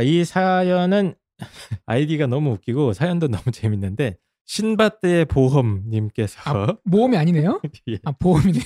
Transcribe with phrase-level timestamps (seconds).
[0.00, 1.14] 아, 이 사연은
[1.84, 4.16] 아이디가 너무 웃기고 사연도 너무 재밌는데
[4.46, 7.60] 신밧드의 보험님께서 아, 모험이 아니네요?
[7.88, 7.98] 예.
[8.04, 8.62] 아, 보험이네요.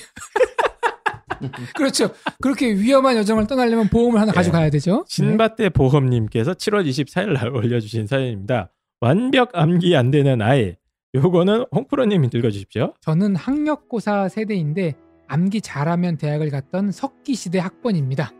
[1.75, 2.09] 그렇죠.
[2.41, 4.33] 그렇게 위험한 여정을 떠나려면 보험을 하나 예.
[4.33, 4.99] 가져가야 되죠.
[4.99, 5.03] 네.
[5.09, 8.71] 신밧드 보험님께서 7월 24일 날 올려주신 사연입니다.
[9.01, 10.75] 완벽 암기 안 되는 아이.
[11.13, 12.93] 요거는 홍프로님이 읽어주십시오.
[13.01, 14.93] 저는 학력고사 세대인데
[15.27, 18.31] 암기 잘하면 대학을 갔던 석기 시대 학번입니다.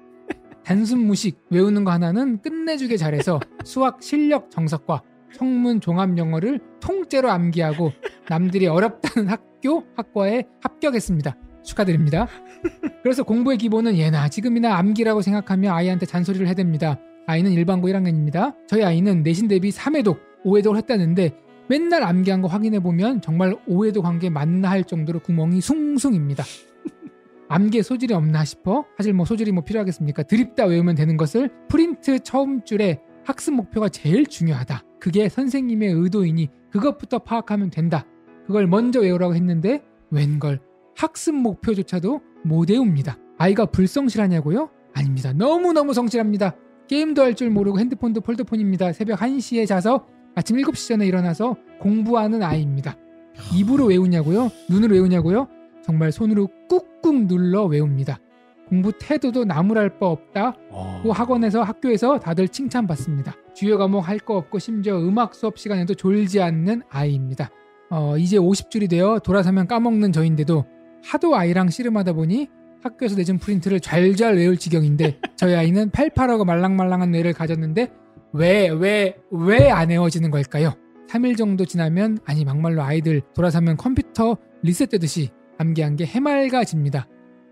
[0.66, 7.92] 단순 무식 외우는 거 하나는 끝내주게 잘해서 수학 실력 정석과 성문 종합 영어를 통째로 암기하고
[8.28, 11.36] 남들이 어렵다는 학교 학과에 합격했습니다.
[11.64, 12.28] 축하드립니다.
[13.04, 17.00] 그래서 공부의 기본은 예나 지금이나 암기라고 생각하며 아이한테 잔소리를 해댑니다.
[17.28, 18.56] 아이는 일반고 1학년입니다.
[18.68, 24.30] 저희 아이는 내신 대비 3회독, 5회독을 했다는데 맨날 암기한 거 확인해 보면 정말 5회독 한게
[24.30, 26.44] 맞나 할 정도로 구멍이 숭숭입니다.
[27.56, 30.24] 암기에 소질이 없나 싶어 사실 뭐 소질이 뭐 필요하겠습니까?
[30.24, 34.84] 드립다 외우면 되는 것을 프린트 처음 줄에 학습 목표가 제일 중요하다.
[35.00, 38.06] 그게 선생님의 의도이니 그것부터 파악하면 된다.
[38.46, 40.60] 그걸 먼저 외우라고 했는데 웬걸
[40.98, 43.18] 학습 목표조차도 못 외웁니다.
[43.38, 44.70] 아이가 불성실하냐고요?
[44.94, 45.32] 아닙니다.
[45.32, 46.58] 너무너무 성실합니다.
[46.90, 48.92] 게임도 할 줄 모르고 핸드폰도 폴더폰입니다.
[48.92, 52.98] 새벽 1시에 자서 아침 7시 전에 일어나서 공부하는 아이입니다.
[53.56, 54.52] 입으로 외우냐고요?
[54.70, 55.48] 눈으로 외우냐고요?
[55.86, 58.20] 정말 손으로 꾹꾹 눌러 외웁니다.
[58.68, 60.56] 공부 태도도 나무랄 바 없다.
[61.04, 63.36] 그 학원에서 학교에서 다들 칭찬받습니다.
[63.54, 67.52] 주요 과목 할 거 없고 심지어 음악 수업 시간에도 졸지 않는 아이입니다.
[67.92, 70.66] 어, 이제 50줄이 되어 돌아서면 까먹는 저인데도
[71.04, 72.50] 하도 아이랑 씨름하다 보니
[72.82, 77.92] 학교에서 내준 프린트를 잘잘 외울 지경인데 저희 아이는 팔팔하고 말랑말랑한 뇌를 가졌는데
[78.34, 80.74] 왜 왜 왜 안 외워지는 걸까요?
[81.10, 87.08] 3일 정도 지나면 아니 막말로 아이들 돌아서면 컴퓨터 리셋되듯이 암기한 게 해맑아집니다.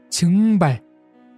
[0.09, 0.81] 증발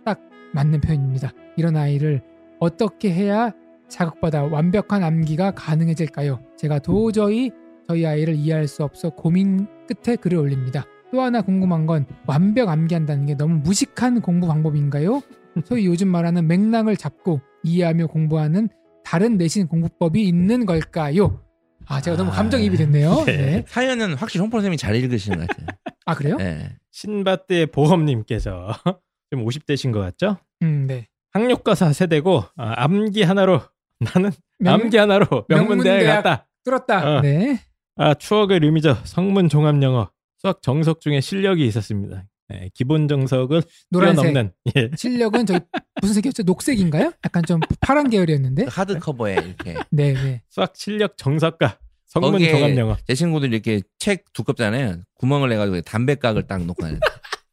[0.03, 0.19] 딱
[0.53, 1.31] 맞는 표현입니다.
[1.57, 2.21] 이런 아이를
[2.59, 3.51] 어떻게 해야
[3.87, 6.39] 자극받아 완벽한 암기가 가능해질까요?
[6.57, 7.51] 제가 도저히
[7.87, 10.85] 저희 아이를 이해할 수 없어 고민 끝에 글을 올립니다.
[11.11, 15.21] 또 하나 궁금한 건 완벽 암기한다는 게 너무 무식한 공부 방법인가요?
[15.63, 18.69] 소위 요즘 말하는 맥락을 잡고 이해하며 공부하는
[19.03, 21.41] 다른 내신 공부법이 있는 걸까요?
[21.85, 23.23] 아 제가 너무 감정이입이 됐네요.
[23.25, 23.37] 네.
[23.37, 23.65] 네.
[23.67, 25.67] 사연은 확실히 홍포 선생님이 잘 읽으시는 것 같아요.
[26.05, 26.37] 아 그래요?
[26.37, 26.75] 네.
[26.91, 28.69] 신밧드의 보험님께서
[29.31, 30.37] 좀 50대신 것 같죠?
[30.61, 31.07] 음, 네.
[31.31, 33.61] 학력가사 세대고 아, 암기 하나로
[33.99, 36.23] 나는 명- 암기 하나로 명문대에 명문대학.
[36.23, 36.47] 갔다.
[36.63, 37.17] 뚫었다.
[37.17, 37.21] 어.
[37.21, 37.59] 네.
[37.97, 38.97] 아 추억의 류미죠.
[39.03, 42.25] 성문 종합 영어 수학 정석 중에 실력이 있었습니다.
[42.49, 44.21] 네, 기본 정석을 노란색.
[44.21, 44.89] 뛰어넘는 예.
[44.95, 45.59] 실력은 저희
[46.01, 46.43] 무슨 색이었죠?
[46.43, 47.11] 녹색인가요?
[47.25, 48.65] 약간 좀 파란 계열이었는데.
[48.69, 50.41] 하드 커버에 이렇게 네, 네.
[50.49, 51.79] 수학 실력 정석과
[52.21, 52.97] 성문 종합 영어.
[53.07, 54.99] 제 친구들 이렇게 책 두껍잖아요.
[55.15, 56.99] 구멍을 내가지고 담배각을 딱 놓고 다녀요.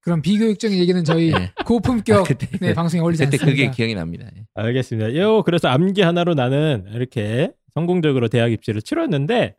[0.00, 1.52] 그런 비교육적인 얘기는 저희 네.
[1.64, 3.46] 고품격 아, 그때- 네, 방송에 어울리지 그때 않습니다.
[3.52, 4.26] 그게 기억이 납니다.
[4.54, 5.14] 알겠습니다.
[5.16, 9.54] 요 그래서 암기 하나로 나는 이렇게 성공적으로 대학 입시를 치렀는데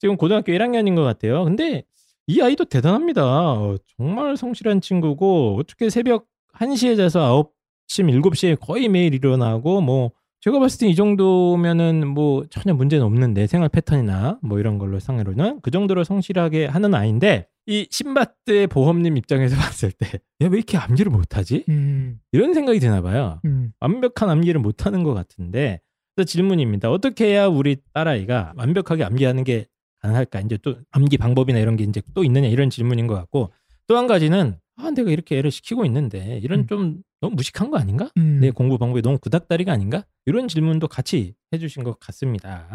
[0.00, 1.44] 지금 고등학교 1학년인 것 같아요.
[1.44, 1.84] 근데
[2.26, 3.22] 이 아이도 대단합니다.
[3.24, 6.26] 어, 정말 성실한 친구고 어떻게 새벽
[6.58, 7.48] 1시에 자서
[7.88, 10.10] 9시, 7시에 거의 매일 일어나고 뭐
[10.44, 15.60] 제가 봤을 때 이 정도면은 뭐 전혀 문제는 없는데 생활 패턴이나 뭐 이런 걸로 상으로는
[15.62, 21.64] 그 정도로 성실하게 하는 아이인데 이 신밧드의 보험님 입장에서 봤을 때야왜 이렇게 암기를 못하지?
[21.70, 23.40] 음, 이런 생각이 드나 봐요.
[23.46, 23.72] 음.
[23.80, 25.80] 완벽한 암기를 못하는 것 같은데
[26.14, 26.90] 그래서 질문입니다.
[26.90, 29.66] 어떻게 해야 우리 딸아이가 완벽하게 암기하는 게
[30.00, 30.40] 가능할까?
[30.40, 33.50] 이제 또 암기 방법이나 이런 게 이제 또 있느냐 이런 질문인 것 같고
[33.86, 36.66] 또 한 가지는 아 내가 이렇게 애를 시키고 있는데 이런 음.
[36.66, 38.10] 좀 너무 무식한 거 아닌가?
[38.18, 38.40] 음.
[38.40, 40.04] 내 공부 방법이 너무 구닥다리가 아닌가?
[40.26, 42.68] 이런 질문도 같이 해주신 것 같습니다.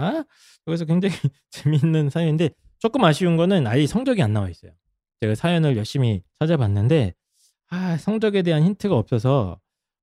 [0.65, 1.13] 그래서 굉장히
[1.51, 2.49] 재미있는 사연인데
[2.79, 4.71] 조금 아쉬운 거는 아이 성적이 안 나와 있어요.
[5.21, 7.13] 제가 사연을 열심히 찾아봤는데
[7.69, 9.59] 아 성적에 대한 힌트가 없어서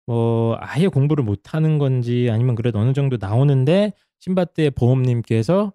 [0.06, 5.72] 뭐 아예 공부를 못하는 건지 아니면 그래도 어느 정도 나오는데 신밧드의 보험님께서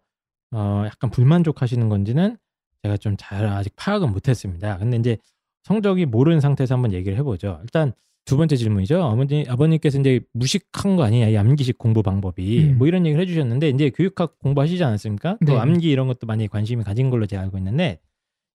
[0.53, 2.37] 어 약간 불만족하시는 건지는
[2.83, 4.77] 제가 좀 잘 아직 파악은 못했습니다.
[4.77, 5.17] 근데 이제
[5.63, 7.59] 성적이 모르는 상태에서 한번 얘기를 해보죠.
[7.63, 7.91] 일단
[8.25, 9.01] 두 번째 질문이죠.
[9.01, 12.77] 어머니 아버님께서 이제 무식한 거 아니냐 이 암기식 공부 방법이 음.
[12.77, 15.37] 뭐 이런 얘기를 해주셨는데 이제 교육학 공부하시지 않았습니까?
[15.45, 15.57] 또 네.
[15.57, 17.99] 암기 이런 것도 많이 관심이 가진 걸로 제가 알고 있는데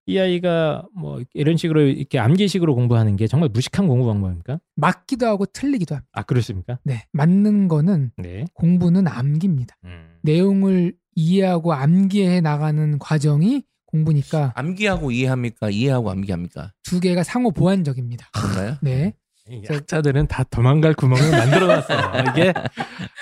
[0.09, 4.61] 이 아이가 뭐 이런 식으로 이렇게 암기식으로 공부하는 게 정말 무식한 공부 방법입니까?
[4.77, 6.09] 맞기도 하고 틀리기도 합니다.
[6.13, 6.79] 아 그렇습니까?
[6.85, 7.05] 네.
[7.13, 8.45] 맞는 거는 네.
[8.55, 9.77] 공부는 암기입니다.
[9.85, 10.17] 음.
[10.23, 15.71] 내용을 이해하고 암기해 나가는 과정이 공부니까 암기하고 이해합니까?
[15.71, 16.73] 이해하고 암기합니까?
[16.85, 18.29] 두 개가 상호 보완적입니다.
[18.33, 18.77] 그런가요?
[18.83, 19.15] 네.
[19.49, 22.25] 이 학자들은 다 도망갈 구멍을 만들어놨어요.
[22.33, 22.53] 이게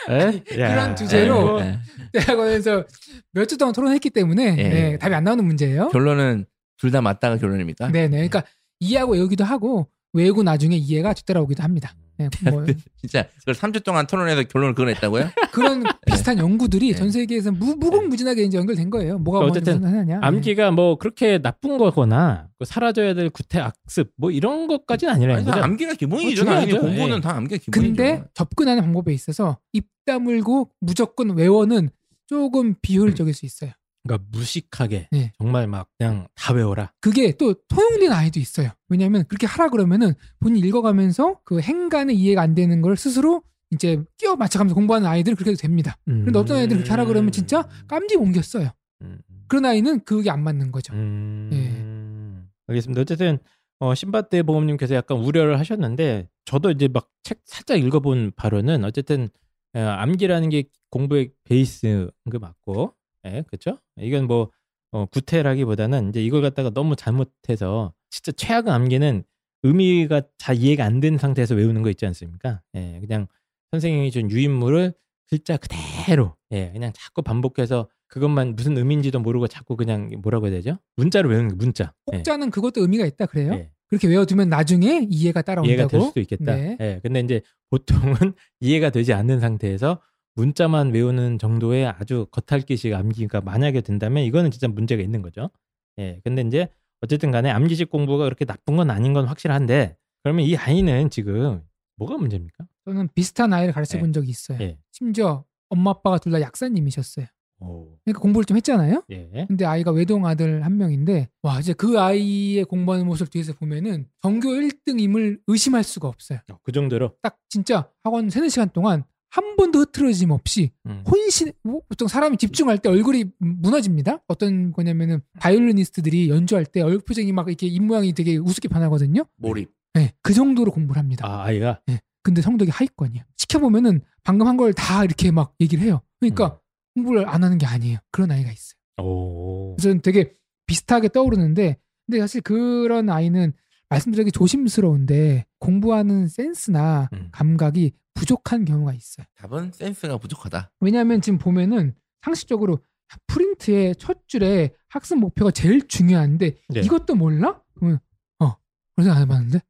[0.08, 0.60] 에?
[0.60, 0.68] 야.
[0.70, 1.78] 그런 주제로 네,
[2.12, 2.20] 네.
[2.20, 2.84] 대학원에서
[3.32, 4.68] 몇 주 동안 토론했기 때문에 예.
[4.68, 5.88] 네, 답이 안 나오는 문제예요.
[5.88, 6.46] 결론은
[6.78, 7.88] 둘 다 맞다가 결론입니까?
[7.88, 8.08] 네네.
[8.28, 8.44] 그러니까
[8.80, 11.94] 이해하고 외우기도 하고 외우고 나중에 이해가 뒤따라오기도 합니다.
[12.16, 12.64] 네, 뭐
[12.96, 15.31] 진짜 그걸 3주 동안 토론해서 결론을 그어냈다고요?
[15.52, 16.94] 그런 비슷한 연구들이 네.
[16.94, 19.19] 전 세계에서 무, 무궁무진하게 이제 연결된 거예요.
[19.19, 20.20] 뭐가 그러니까 어쨌든 하느냐.
[20.22, 25.44] 암기가 뭐 그렇게 나쁜 거거나 그 사라져야 될 구태 악습 뭐 이런 것까지는 아니라는 아니,
[25.44, 25.58] 거죠.
[25.58, 26.43] 다 암기가 기본이죠.
[26.43, 26.87] 어, 당연히 중요하죠.
[26.87, 27.20] 공부는 예.
[27.20, 27.94] 다 암기가 기본이죠.
[27.94, 31.90] 근데 접근하는 방법에 있어서 입 다물고 무조건 외워는
[32.26, 33.70] 조금 비효율적일 수 있어요.
[34.04, 35.32] 그러니까 무식하게 네.
[35.38, 36.92] 정말 막 그냥 다 외워라.
[37.00, 38.70] 그게 또 통용된 아이도 있어요.
[38.88, 44.02] 왜냐하면 그렇게 하라 그러면은 본인 이 읽어가면서 그 행간의 이해가 안 되는 걸 스스로 이제
[44.18, 45.96] 끼워 맞춰가면서 공부하는 아이들은 그렇게 해도 됩니다.
[46.04, 48.70] 그런데 어떤 아이들은 그렇게 하라 그러면 진짜 깜지 옮겼어요.
[49.02, 49.18] 음.
[49.48, 50.94] 그런 아이는 그게 안 맞는 거죠.
[50.94, 52.48] 음.
[52.66, 53.00] 알겠습니다.
[53.00, 53.38] 어쨌든
[53.80, 59.30] 어, 신바떼 보험님께서 약간 우려를 하셨는데 저도 이제 막 책 살짝 읽어본 바로는 어쨌든
[59.74, 62.94] 어, 암기라는 게 공부의 베이스인 거 맞고,
[63.26, 63.78] 예, 그렇죠?
[64.00, 64.50] 이건 뭐
[64.92, 69.24] 어, 구태라기보다는 이제 이걸 갖다가 너무 잘못해서 진짜 최악의 암기는
[69.62, 72.60] 의미가 잘 이해가 안 된 상태에서 외우는 거 있지 않습니까?
[72.76, 73.26] 예, 그냥
[73.72, 74.92] 선생님이 준 유인물을
[75.28, 80.78] 글자 그대로 예, 그냥 자꾸 반복해서 그것만 무슨 의미인지도 모르고 자꾸 그냥 뭐라고 해야 되죠?
[80.96, 81.92] 문자로 외우는 거 문자.
[82.12, 82.18] 예.
[82.18, 83.52] 혹자는 그것도 의미가 있다 그래요.
[83.54, 83.70] 예.
[83.88, 85.72] 그렇게 외워두면 나중에 이해가 따라온다고.
[85.74, 86.54] 이해가 될 수도 있겠다.
[86.54, 86.76] 네.
[86.80, 87.00] 예.
[87.02, 87.40] 근데 이제
[87.70, 88.14] 보통은
[88.60, 90.00] 이해가 되지 않는 상태에서
[90.34, 95.50] 문자만 외우는 정도의 아주 겉핥기식 암기가 만약에 된다면 이거는 진짜 문제가 있는 거죠.
[95.98, 96.20] 예.
[96.25, 96.69] 근데 이제
[97.00, 101.62] 어쨌든 간에 암기식 공부가 그렇게 나쁜 건 아닌 건 확실한데 그러면 이 아이는 지금
[101.96, 102.64] 뭐가 문제입니까?
[102.84, 104.00] 저는 비슷한 아이를 가르쳐 예.
[104.00, 104.58] 본 적이 있어요.
[104.60, 104.78] 예.
[104.90, 107.26] 심지어 엄마 아빠가 둘 다 약사님이셨어요.
[107.60, 107.96] 오.
[108.04, 109.04] 그러니까 공부를 좀 했잖아요.
[109.12, 109.44] 예.
[109.46, 114.48] 근데 아이가 외동 아들 한 명인데 와 이제 그 아이의 공부하는 모습 뒤에서 보면은 전교
[114.48, 116.40] 1등임을 의심할 수가 없어요.
[116.50, 117.14] 어, 그 정도로.
[117.22, 119.04] 딱 진짜 학원 3, 4시간 동안
[119.34, 121.02] 한 번도 흐트러짐 없이 음.
[121.10, 124.22] 혼신 뭐 보통 사람이 집중할 때 얼굴이 무너집니다.
[124.28, 129.25] 어떤 거냐면은 바이올리니스트들이 연주할 때 얼굴 표정이 막 이렇게 입 모양이 되게 우습게 변하거든요.
[129.36, 129.72] 몰입.
[129.94, 131.26] 네, 그 정도로 공부를 합니다.
[131.26, 133.25] 아, 아이가 네, 근데 성적이 하위권이에요.
[133.36, 136.00] 시켜보면은 방금 한 걸 다 이렇게 막 얘기를 해요.
[136.20, 136.60] 그러니까
[136.94, 137.98] 공부를 안 하는 게 아니에요.
[138.12, 138.75] 그런 아이가 있어요.
[139.02, 139.75] 오.
[139.76, 140.32] 그래서 되게
[140.66, 141.76] 비슷하게 떠오르는데
[142.06, 143.52] 근데 사실 그런 아이는
[143.88, 147.28] 말씀드리기 조심스러운데 공부하는 센스나 음.
[147.32, 149.26] 감각이 부족한 경우가 있어요.
[149.36, 150.70] 답은 센스가 부족하다.
[150.81, 152.78] 왜냐하면 지금 보면은 상식적으로
[153.26, 156.81] 프린트의 첫 줄에 학습 목표가 제일 중요한데 네.
[156.81, 157.60] 이것도 몰라?
[157.75, 157.98] 그러면
[158.40, 158.54] 어
[158.96, 159.60] 그래서 안 해봤는데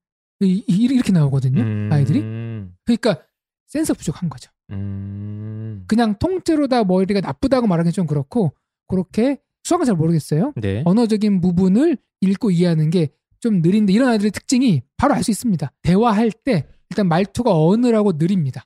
[0.41, 1.89] 이, 이- 이렇게 나오거든요 음.
[1.93, 2.21] 아이들이
[2.85, 3.23] 그러니까
[3.67, 4.51] 센스 부족한 거죠.
[4.71, 5.85] 음.
[5.89, 8.55] 그냥 통째로 다 머리가 나쁘다고 말하기 좀 그렇고
[8.87, 10.53] 그렇게 수학은 잘 모르겠어요.
[10.57, 10.83] 네.
[10.85, 13.09] 언어적인 부분을 읽고 이해하는 게
[13.45, 15.71] 좀 느린데 이런 아이들의 특징이 바로 알 수 있습니다.
[15.83, 18.65] 대화할 때 일단 말투가 어느라고 느립니다.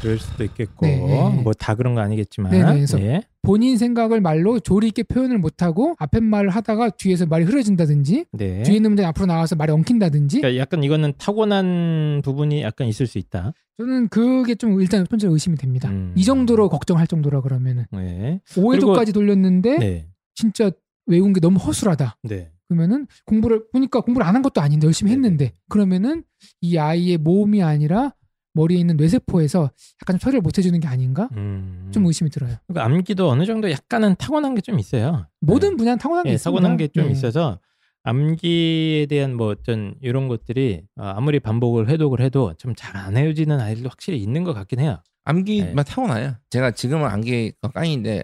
[0.00, 0.96] 그럴 수도 있겠고 네.
[1.42, 3.22] 뭐다 그런 거 아니겠지만 네, 네.
[3.42, 8.62] 본인 생각을 말로 조리 있게 표현을 못하고 앞에 말을 하다가 뒤에서 말이 흐려진다든지 네.
[8.62, 13.18] 뒤에 있는 문장이 앞으로 나와서 말이 엉킨다든지 그러니까 약간 이거는 타고난 부분이 약간 있을 수
[13.18, 13.52] 있다.
[13.76, 15.90] 저는 그게 좀 일단 첫 번째로 의심이 됩니다.
[15.90, 16.14] 음.
[16.16, 18.40] 이 정도로 걱정할 정도라 그러면은 네.
[18.48, 20.06] 5회도까지 돌렸는데 네.
[20.34, 20.70] 진짜
[21.06, 22.16] 외운 게 너무 허술하다.
[22.22, 22.50] 네.
[22.68, 25.12] 그러면은 공부를 보니까 공부를 안 한 것도 아닌데 열심히.
[25.12, 26.24] 했는데 그러면은
[26.60, 28.12] 이 아이의 몸이 아니라
[28.56, 29.70] 머리에 있는 뇌세포에서
[30.02, 31.28] 약간 좀 처리를 못 해주는 게 아닌가?
[31.36, 31.90] 음.
[31.92, 32.56] 좀 의심이 들어요.
[32.66, 35.26] 그러니까 암기도 어느 정도 약간은 타고난 게 좀 있어요.
[35.40, 36.60] 모든 분야는 타고난 게 예, 있습니다.
[36.60, 37.10] 타고난 게좀 예.
[37.10, 37.58] 있어서
[38.04, 43.58] 암기에 대한 뭐 어떤 이런 것들이 어, 아무리 반복을 회독을 해도 좀 잘 안 헤어지는
[43.60, 44.98] 아이들도 확실히 있는 것 같긴 해요.
[45.24, 45.82] 암기만 네.
[45.84, 46.34] 타고나요.
[46.50, 48.22] 제가 지금은 암기가 깡인데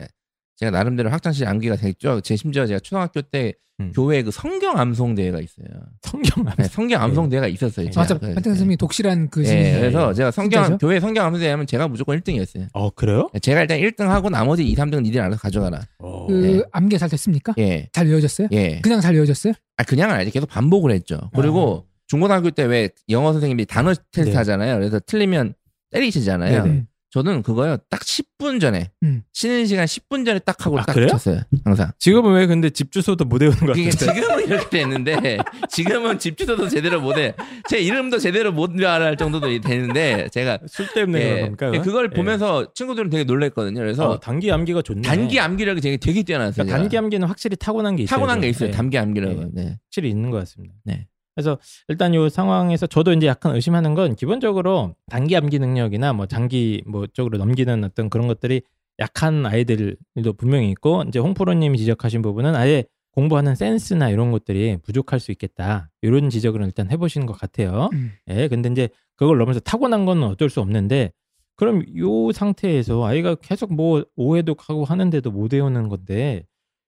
[0.61, 2.21] 제가 나름대로 학창시 암기가 됐죠.
[2.21, 3.93] 제 심지어 제가 초등학교 때 음.
[3.95, 5.67] 교회 그 성경 암송 대회가 있어요.
[6.03, 7.87] 성경 암 네, 성경 암송 대회가 있었어요.
[7.87, 7.93] 네.
[7.97, 8.19] 맞아.
[8.19, 10.87] 그, 한태 선생님이 독실한 그 예, 시 그래서 제가 성경 진짜죠?
[10.87, 12.69] 교회 성경 암송 대회 하면 제가 무조건 1등이었어요.
[12.75, 13.31] 어 그래요?
[13.41, 15.81] 제가 일단 1등 하고 나머지 2, 3등은 니들 알아서 가져가라.
[15.99, 16.27] 어.
[16.27, 16.63] 그 네.
[16.73, 17.55] 암기가 잘 됐습니까?
[17.57, 17.89] 예.
[17.93, 18.49] 잘 외워졌어요?
[18.53, 18.81] 예.
[18.83, 19.55] 그냥 잘 외워졌어요?
[19.79, 20.31] 아 그냥은 아니지.
[20.31, 21.31] 계속 반복을 했죠.
[21.35, 24.37] 그리고 중고등학교 때 왜 영어 선생님이 단어 테스트 네.
[24.37, 24.75] 하잖아요.
[24.75, 25.55] 그래서 틀리면
[25.91, 26.65] 때리시잖아요.
[26.65, 26.85] 네네.
[27.11, 27.77] 저는 그거요.
[27.89, 29.23] 딱 10분 전에 음.
[29.33, 31.09] 쉬는 시간 10분 전에 딱 하고 아, 딱 그래요?
[31.09, 31.41] 쳤어요.
[31.65, 31.91] 항상.
[31.99, 33.91] 지금은 왜 근데 집 주소도 못 외우는 것 같은데?
[33.91, 35.39] 지금은 이렇게 됐는데
[35.69, 37.35] 지금은 집 주소도 제대로 못 해.
[37.69, 41.71] 제 이름도 제대로 못 말할 정도도 되는데 제가 술 때문에 그런 예, 겁니까?
[41.75, 42.17] 예, 그걸 예.
[42.17, 43.81] 보면서 친구들은 되게 놀랬거든요.
[43.81, 45.03] 그래서 어, 단기 암기가 좋네.
[45.03, 46.65] 단기 암기력이 되게 되게 뛰어났어요.
[46.65, 46.97] 그러니까 단기.
[46.97, 48.17] 암기는 확실히 타고난 게 있어요.
[48.17, 48.71] 타고난 게 있어요.
[48.71, 48.77] 네.
[48.77, 49.51] 단기 암기력은.
[49.55, 49.79] 네.
[49.87, 50.75] 확실히 있는 것 같습니다.
[50.85, 51.09] 네.
[51.35, 51.59] 그래서
[51.89, 57.07] 일단 이 상황에서 저도 이제 약간 의심하는 건 기본적으로 단기 암기 능력이나 뭐 장기 뭐
[57.07, 58.63] 쪽으로 넘기는 어떤 그런 것들이
[58.99, 65.33] 약한 아이들도 분명히 있고 이제 홍프로님이 지적하신 부분은 아예 공부하는 센스나 이런 것들이 부족할 수
[65.33, 67.89] 있겠다 이런 지적을 일단 해보신 것 같아요.
[67.93, 68.13] 음.
[68.29, 71.13] 예, 근데 이제 그걸 넘어서 타고난 건 어쩔 수 없는데
[71.57, 76.47] 그럼 요 상태에서 아이가 계속 뭐 오해도 하고 하는데도 못 외우는 건데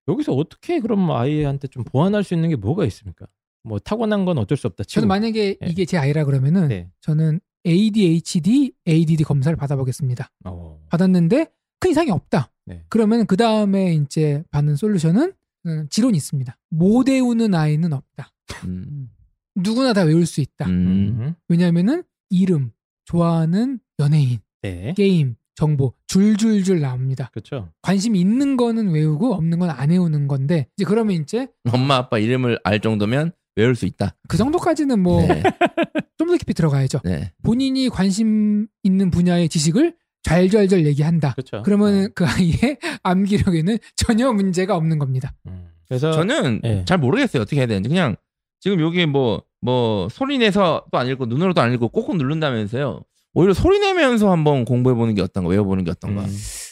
[0.08, 3.26] 여기서 어떻게 그럼 아이한테 좀 보완할 수 있는 게 뭐가 있습니까?
[3.64, 4.84] 뭐 타고난 건 어쩔 수 없다.
[4.84, 5.00] 치고.
[5.00, 5.66] 저는 만약에 네.
[5.68, 6.88] 이게 제 아이라 그러면은 네.
[7.00, 10.30] 저는 ADHD, ADD 검사를 받아보겠습니다.
[10.44, 10.80] 어.
[10.90, 11.46] 받았는데
[11.80, 12.50] 큰 이상이 없다.
[12.66, 12.84] 네.
[12.88, 15.32] 그러면 그 다음에 이제 받는 솔루션은
[15.66, 16.56] 음, 지론이 있습니다.
[16.70, 18.32] 못 외우는 아이는 없다.
[18.64, 19.10] 음.
[19.54, 20.66] 누구나 다 외울 수 있다.
[20.66, 21.16] 음.
[21.20, 21.34] 음.
[21.48, 22.72] 왜냐하면은 이름,
[23.04, 24.94] 좋아하는 연예인, 네.
[24.96, 27.30] 게임, 정보 줄줄줄 나옵니다.
[27.32, 27.70] 그렇죠.
[27.82, 32.58] 관심 있는 거는 외우고 없는 건 안 외우는 건데 이제 그러면 이제 엄마 아빠 이름을
[32.64, 34.14] 알 정도면 외울 수 있다.
[34.28, 35.20] 그 정도까지는 뭐
[36.18, 36.32] 좀 네.
[36.32, 37.00] 더 깊이 들어가야죠.
[37.04, 37.32] 네.
[37.42, 41.32] 본인이 관심 있는 분야의 지식을 잘잘잘 얘기한다.
[41.32, 41.62] 그렇죠.
[41.64, 45.34] 그러면 그 아이의 암기력에는 전혀 문제가 없는 겁니다.
[45.46, 45.68] 음.
[45.88, 46.84] 그래서 저는 네.
[46.86, 47.42] 잘 모르겠어요.
[47.42, 47.88] 어떻게 해야 되는지.
[47.88, 48.16] 그냥
[48.60, 53.02] 지금 여기 뭐, 뭐, 소리 내서 또 안 읽고 눈으로도 안 읽고 꼭꼭 누른다면서요.
[53.34, 56.22] 오히려 소리 내면서 한번 공부해 보는 게 어떤가, 외워 보는 게 어떤가.
[56.22, 56.28] 음.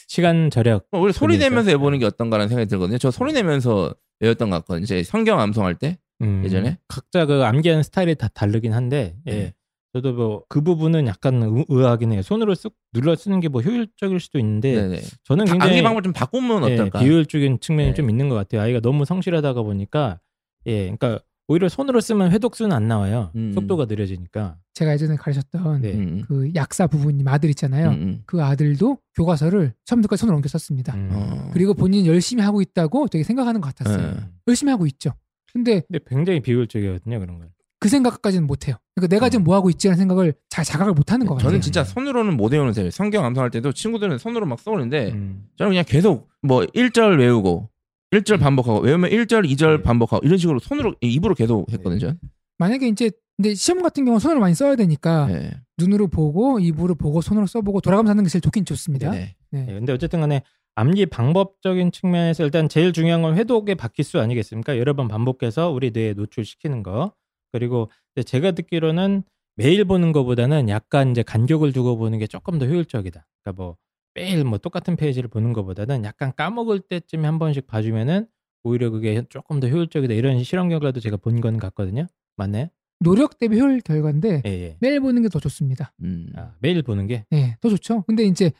[0.07, 0.85] 시간 절약.
[0.91, 1.37] 어, 오히려 소리.
[1.37, 2.97] 내면서 외워 보는 게 어떤가라는 생각이 들거든요.
[2.97, 4.85] 저 소리 내면서 외웠던 것 같거든요.
[4.85, 5.97] 제 성경 암송할 때.
[6.21, 6.41] 음.
[6.43, 6.77] 예전에?
[6.87, 9.31] 각자 그 암기하는 스타일이 다 다르긴 한데 예.
[9.31, 9.53] 네.
[9.93, 12.21] 저도 뭐 그 부분은 약간 의- 의아하긴 해요.
[12.21, 15.01] 손으로 쓱 눌러 쓰는 게 뭐 효율적일 수도 있는데 네네.
[15.23, 16.99] 저는 다- 굉장히 암기 방법 좀 바꾸면 예, 어떨까?
[16.99, 17.93] 비효율적인 측면이 네.
[17.93, 18.61] 좀 있는 것 같아요.
[18.61, 20.19] 아이가 너무 성실하다가 보니까
[20.65, 23.31] 예, 그러니까 오히려 손으로 쓰면 회독수는 안 나와요.
[23.35, 23.51] 음.
[23.53, 24.55] 속도가 느려지니까.
[24.73, 25.93] 제가 예전에 가르쳤던 네.
[25.95, 27.89] 음, 그 약사 부부님 아들 있잖아요.
[27.89, 28.23] 음, 음.
[28.25, 30.93] 그 아들도 교과서를 처음부터 손으로 옮겨 썼습니다.
[30.95, 31.09] 음.
[31.11, 31.49] 어.
[31.51, 34.11] 그리고 본인 열심히 하고 있다고 되게 생각하는 것 같았어요.
[34.13, 34.19] 네.
[34.47, 35.11] 열심히 하고 있죠.
[35.53, 37.49] 근데 근데 굉장히 비효율적이거든요, 그런 건.
[37.79, 38.75] 그 생각까지는 못해요.
[38.95, 41.49] 그러니까 내가 지금 뭐 하고 있지라는 생각을 잘 자각을 못하는 것 같아요.
[41.49, 42.91] 저는 진짜 손으로는 못 외우는 타입이에요.
[42.91, 45.47] 성경 암송할 때도 친구들은 손으로 막 써오는데 음.
[45.57, 47.69] 저는 그냥 계속 뭐 1절 외우고
[48.11, 49.81] 1절 반복하고 외우면 1절, 2절 네.
[49.81, 52.13] 반복하고 이런 식으로 손으로 입으로 계속 했거든요.
[52.59, 55.51] 만약에 이제 근데 시험 같은 경우는 손으로 많이 써야 되니까 네.
[55.79, 59.09] 눈으로 보고 입으로 보고 손으로 써보고 돌아가면서 하는 게 제일 좋긴 좋습니다.
[59.09, 59.35] 네.
[59.49, 59.65] 네.
[59.67, 60.43] 예, 근데 어쨌든 간에
[60.75, 64.77] 암기 방법적인 측면에서 일단 제일 중요한 건 회독의 바퀴수 아니겠습니까?
[64.77, 67.13] 여러 번 반복해서 우리 뇌에 노출시키는 거.
[67.51, 67.89] 그리고
[68.25, 69.23] 제가 듣기로는
[69.55, 73.27] 매일 보는 것보다는 약간 이제 간격을 두고 보는 게 조금 더 효율적이다.
[73.43, 73.75] 그러니까 뭐
[74.13, 78.27] 매일 뭐 똑같은 페이지를 보는 것보다는 약간 까먹을 때쯤에 한 번씩 봐주면은
[78.63, 80.13] 오히려 그게 조금 더 효율적이다.
[80.13, 82.07] 이런 실험 결과도 제가 본 건 같거든요.
[82.37, 82.67] 맞나요?
[82.99, 84.77] 노력 대비 효율 결과인데 예, 예.
[84.79, 85.91] 매일 보는 게 더 좋습니다.
[86.03, 86.27] 음.
[86.35, 88.03] 아, 매일 보는 게 네, 더 좋죠.
[88.03, 88.51] 근데 이제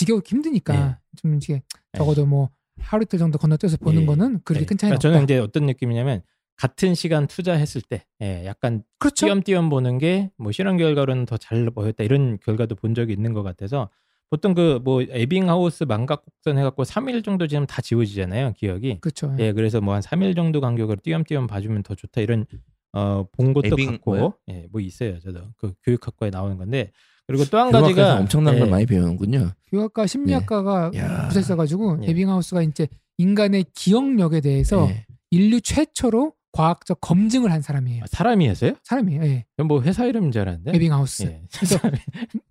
[0.00, 0.96] 지겨우기 힘드니까 네.
[1.16, 1.60] 좀 이제
[1.96, 4.66] 적어도 뭐 하루 이틀 정도 건너뛰어서 보는 예, 거는 그렇게 예.
[4.66, 5.24] 큰 차이는 그러니까 저는 없다.
[5.24, 6.22] 이제 어떤 느낌이냐면
[6.56, 9.26] 같은 시간 투자했을 때 예, 약간 그렇죠.
[9.26, 13.42] 띄엄띄엄 보는 게 뭐 실험 결과로는 더 잘 보였다 이런 결과도 본 적이 있는 것
[13.42, 13.90] 같아서
[14.30, 19.34] 보통 그 뭐 에빙하우스 망각 곡선 해갖고 3일 정도 지금 다 지워지잖아요 기억이 그렇죠.
[19.38, 22.46] 예 그래서 뭐 한 3일 정도 간격으로 띄엄띄엄 봐주면 더 좋다 이런
[22.92, 24.34] 어 본 것도 에빙 같고 뭐예요?
[24.48, 26.90] 예 뭐 있어요 저도 그 교육학과에 나오는 건데
[27.30, 29.50] 그리고 또 한 가지가 엄청난 걸 예, 많이 배우는군요.
[29.70, 31.28] 교학과 심리학과가 야.
[31.28, 32.10] 부서 있어가지고 예.
[32.10, 35.06] 에빙하우스가 이제 인간의 기억력에 대해서 네.
[35.30, 38.02] 인류 최초로 과학적 검증을 한 사람이에요.
[38.02, 38.72] 아, 사람이었어요?
[38.82, 39.22] 사람이에요.
[39.24, 39.44] 예.
[39.56, 41.22] 전뭐 회사 이름인 줄 알았는데 에빙하우스.
[41.24, 41.42] 예.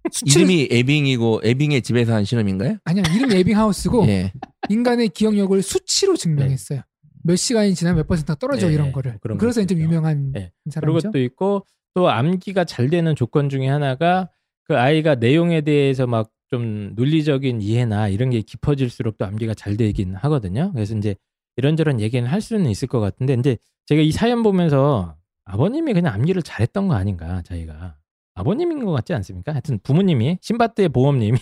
[0.26, 2.78] 이름이 에빙이고 에빙의 집에서 한 실험인가요?
[2.86, 4.32] 아니요 이름이 에빙하우스고 예.
[4.70, 6.82] 인간의 기억력을 수치로 증명했어요.
[7.24, 9.20] 몇 시간이 지나면 몇 퍼센트가 떨어져 네, 이런 거를.
[9.38, 9.78] 그래서 좀.
[9.80, 10.52] 유명한 네.
[10.72, 10.80] 사람이죠.
[11.00, 14.30] 그런 것도 있고 또 암기가 잘 되는 조건 중에 하나가
[14.70, 20.16] 그 아이가 내용에 대해서 막 좀 논리적인 이해나 이런 게 깊어질수록 또 암기가 잘 되긴
[20.16, 20.72] 하거든요.
[20.74, 21.16] 그래서 이제
[21.58, 26.42] 이런저런 얘기는 할 수는 있을 것 같은데 이제 제가 이 사연 보면서 아버님이 그냥 암기를
[26.42, 27.96] 잘했던 거 아닌가 자기가
[28.34, 29.52] 아버님인 것 같지 않습니까?
[29.52, 31.38] 하여튼 부모님이 신바트의 보험님이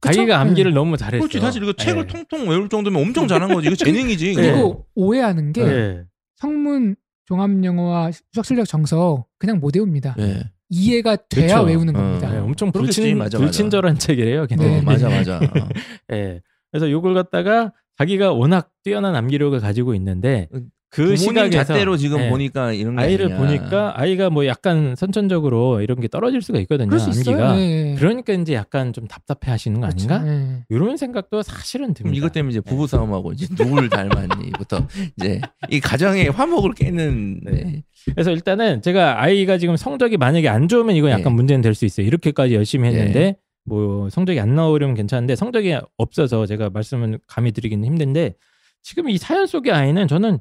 [0.00, 1.20] 자기가 암기를 너무 잘했어.
[1.20, 2.06] 그렇지 사실 이거 책을 예.
[2.06, 3.68] 통통 외울 정도면 엄청 잘한 거지.
[3.68, 4.34] 이거 재능이지.
[4.34, 4.52] 네.
[4.52, 6.04] 그리고 오해하는 게 예.
[6.36, 10.16] 성문 종합영어와 수학실력 정석 그냥 못 외웁니다.
[10.18, 10.50] 예.
[10.70, 11.66] 이해가 돼야 그렇죠.
[11.66, 12.30] 외우는 어, 겁니다.
[12.30, 13.00] 네, 엄청 그러겠지.
[13.00, 13.44] 불친, 맞아, 맞아.
[13.46, 14.42] 불친절한 책이래요.
[14.42, 14.64] 어, 걔네.
[14.64, 14.82] 네.
[14.82, 15.38] 맞아 맞아.
[15.38, 15.40] 어.
[16.12, 16.40] 예.
[16.70, 20.48] 그래서 요걸 갖다가 자기가 워낙 뛰어난 암기력을 가지고 있는데
[20.92, 23.38] 그 부모님 잣대로 지금 예, 보니까 이런 거 아이를 아니냐.
[23.40, 26.88] 보니까 아이가 뭐 약간 선천적으로 이런 게 떨어질 수가 있거든요.
[26.88, 27.34] 그럴 수 있어요.
[27.36, 27.56] 암기가.
[27.56, 27.94] 네.
[27.98, 30.12] 그러니까 이제 약간 좀 답답해 하시는 거 그렇죠.
[30.12, 30.30] 아닌가?
[30.30, 30.64] 네.
[30.68, 32.02] 이런 생각도 사실은 듭니다.
[32.02, 37.82] 그럼 이것 때문에 이제 부부 싸움하고 이제 누굴 닮았니부터 이제 이 가정의 화목을 깨는 네.
[38.04, 41.30] 그래서 일단은 제가 아이가 지금 성적이 만약에 안 좋으면 이건 약간 네.
[41.30, 42.06] 문제는 될 수 있어요.
[42.06, 48.34] 이렇게까지 열심히 했는데 뭐 성적이 안 나오려면 괜찮은데 성적이 없어서 제가 말씀을 감히 드리기는 힘든데
[48.82, 50.38] 지금 이 사연 속의 아이는 저는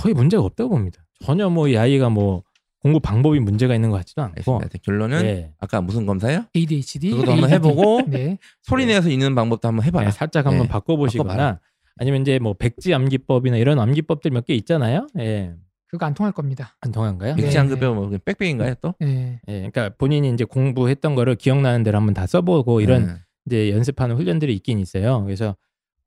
[0.00, 1.04] 거의 문제가 없다고 봅니다.
[1.24, 2.42] 전혀 뭐 이 아이가 뭐
[2.80, 4.54] 공부 방법이 문제가 있는 것 같지도 않고.
[4.56, 4.78] 알겠습니다.
[4.82, 5.52] 결론은 예.
[5.60, 6.44] 아까 무슨 검사요?
[6.56, 7.10] ADHD.
[7.10, 7.50] 그것도 한번.
[7.50, 8.38] 해보고 네.
[8.62, 8.94] 소리 네.
[8.94, 10.06] 내서 읽는 방법도 한번 해봐라.
[10.06, 10.68] 네, 살짝 한번 네.
[10.68, 11.60] 바꿔보시거나 바꿔봐라.
[11.98, 15.06] 아니면 이제 뭐 백지 암기법이나 이런 암기법들 몇 개 있잖아요.
[15.18, 15.54] 예.
[15.86, 16.74] 그거 안 통할 겁니다.
[16.80, 17.36] 안 통한가요?
[17.36, 17.42] 네.
[17.42, 18.94] 백지 안 급여 뭐 빽빽인가요 또?
[18.98, 19.40] 네.
[19.46, 19.52] 예.
[19.70, 23.12] 그러니까 본인이 이제 공부했던 거를 기억나는 대로 한번 다 써보고 이런 네.
[23.46, 25.22] 이제 연습하는 훈련들이 있긴 있어요.
[25.24, 25.54] 그래서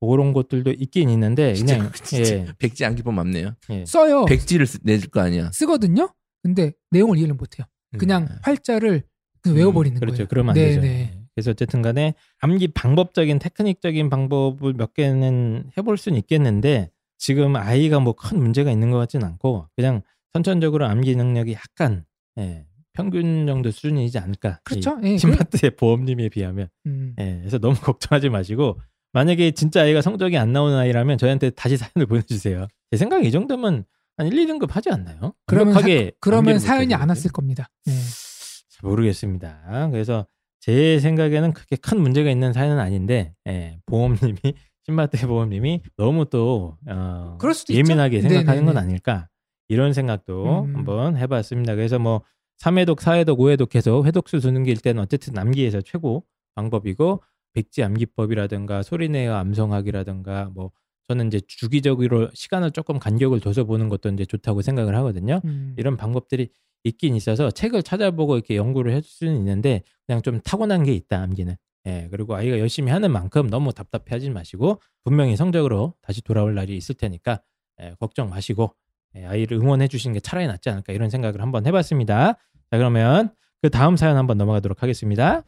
[0.00, 3.54] 그런 것들도 있긴 있는데 그냥 진짜 예, 백지 암기법 맞네요.
[3.70, 3.84] 예.
[3.86, 4.24] 써요.
[4.26, 5.50] 백지를 쓰- 내줄 거 아니야.
[5.52, 6.12] 쓰거든요.
[6.42, 7.66] 근데 내용을 이해를 못해요.
[7.98, 8.36] 그냥 음.
[8.42, 9.02] 활자를
[9.42, 10.16] 그냥 외워버리는 그렇죠.
[10.18, 10.28] 거예요.
[10.28, 10.80] 그러면 안 네, 되죠.
[10.82, 11.18] 네.
[11.34, 18.12] 그래서 어쨌든 간에 암기 방법적인 테크닉적인 방법을 몇 개는 해볼 수는 있겠는데 지금 아이가 뭐
[18.14, 22.04] 큰 문제가 있는 것 같지는 않고 그냥 선천적으로 암기 능력이 약간
[22.38, 24.60] 예, 평균 정도 수준이지 않을까.
[24.64, 24.98] 그렇죠.
[25.02, 26.68] 이 예, 신마트의 보험님에 비하면.
[26.86, 27.14] 음.
[27.18, 28.78] 예, 그래서 너무 걱정하지 마시고
[29.16, 32.66] 만약에 진짜 아이가 성적이 안 나오는 아이라면 저희한테 다시 사연을 보내주세요.
[32.90, 33.86] 제 생각에 이 정도면
[34.18, 35.32] 한 1, 2등급 하지 않나요?
[35.46, 35.80] 그러면 사,
[36.20, 37.08] 그러면 사연이 안.
[37.08, 37.70] 왔을 겁니다.
[37.86, 37.92] 네.
[37.94, 39.88] 잘 모르겠습니다.
[39.90, 40.26] 그래서
[40.60, 44.36] 제 생각에는 그렇게 큰 문제가 있는 사연은 아닌데 예, 보험님이
[44.84, 47.38] 신마트 보험님이 너무 또 어,
[47.70, 48.28] 예민하게 있죠.
[48.28, 48.80] 생각하는 건 네네네.
[48.80, 49.28] 아닐까
[49.68, 50.76] 이런 생각도 음.
[50.76, 51.74] 한번 해봤습니다.
[51.74, 52.20] 그래서 뭐
[52.60, 57.22] 3회독, 4회독, 5회독 해서 회독수 두는 때는 어쨌든 암기에서 최고 방법이고
[57.56, 60.70] 백지 암기법이라든가 소리내어 암송하기라든가 뭐
[61.08, 65.40] 저는 이제 주기적으로 시간을 조금 간격을 둬서 보는 것도 이제 좋다고 생각을 하거든요.
[65.44, 65.74] 음.
[65.78, 66.50] 이런 방법들이
[66.84, 71.54] 있긴 있어서 책을 찾아보고 이렇게 연구를 해줄 수는 있는데 그냥 좀 타고난 게 있다 암기는.
[71.86, 76.76] 예 그리고 아이가 열심히 하는 만큼 너무 답답해 하지 마시고 분명히 성적으로 다시 돌아올 날이
[76.76, 77.40] 있을 테니까
[77.80, 78.74] 예, 걱정 마시고
[79.14, 82.34] 예, 아이를 응원해 주시는 게 차라리 낫지 않을까 이런 생각을 한번 해봤습니다.
[82.70, 83.30] 자 그러면
[83.62, 85.44] 그 다음 사연 한번 넘어가도록 하겠습니다.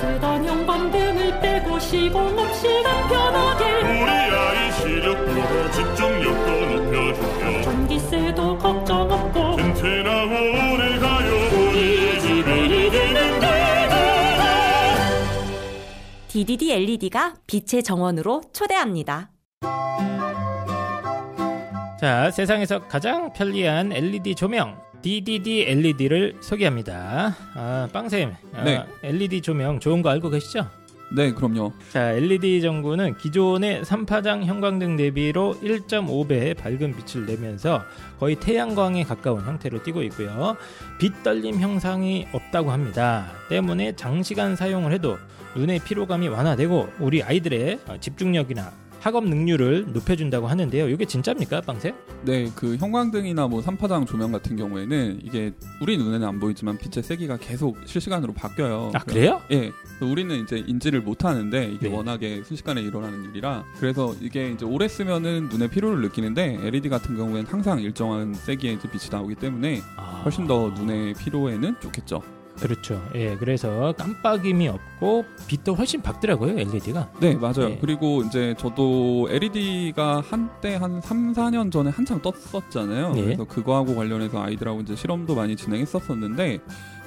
[0.00, 10.34] 쓰던 형광등을 빼고 시공 없이 간편하게 우리 아이 시력도 집중력도 높여주며 전기세도 걱정 없고 튼튼하고
[10.34, 11.34] 오래 가요.
[11.52, 13.52] 우리 집이 되는데
[16.28, 19.30] DDD LED가 빛의 정원으로 초대합니다.
[22.00, 27.36] 자 세상에서 가장 편리한 LED 조명 DDD LED를 소개합니다.
[27.54, 28.86] 아 빵쌤 아, 네.
[29.02, 30.68] LED 조명 좋은 거 알고 계시죠?
[31.14, 31.72] 네, 그럼요.
[31.90, 37.82] 자, LED 전구는 기존의 3파장 형광등 대비로 1.5배의 밝은 빛을 내면서
[38.18, 40.56] 거의 태양광에 가까운 형태로 띄고 있고요.
[40.98, 43.30] 빛 떨림 형상이 없다고 합니다.
[43.50, 45.18] 때문에 장시간 사용을 해도
[45.54, 50.88] 눈의 피로감이 완화되고 우리 아이들의 집중력이나 학업 능률을 높여준다고 하는데요.
[50.88, 51.92] 이게 진짜입니까, 빵쌤?
[52.22, 57.38] 네, 그 형광등이나 뭐 삼파장 조명 같은 경우에는 이게 우리 눈에는 안 보이지만 빛의 세기가
[57.38, 58.92] 계속 실시간으로 바뀌어요.
[58.94, 59.42] 아, 그래요?
[59.50, 59.72] 예.
[60.00, 61.94] 우리는 이제 인지를 못 하는데 이게 네.
[61.94, 67.46] 워낙에 순식간에 일어나는 일이라 그래서 이게 이제 오래 쓰면은 눈의 피로를 느끼는데 LED 같은 경우에는
[67.46, 69.80] 항상 일정한 세기의 빛이 나오기 때문에
[70.24, 72.22] 훨씬 더 눈의 피로에는 좋겠죠.
[72.62, 73.02] 그렇죠.
[73.14, 77.10] 예, 그래서 깜빡임이 없고 빛도 훨씬 밝더라고요, LED가.
[77.20, 77.70] 네, 맞아요.
[77.70, 77.78] 네.
[77.80, 83.14] 그리고 이제 저도 LED가 한때 한 3, 4년 전에 한창 떴었잖아요.
[83.14, 83.22] 네.
[83.24, 86.60] 그래서 그거하고 관련해서 아이들하고 이제 실험도 많이 진행했었었는데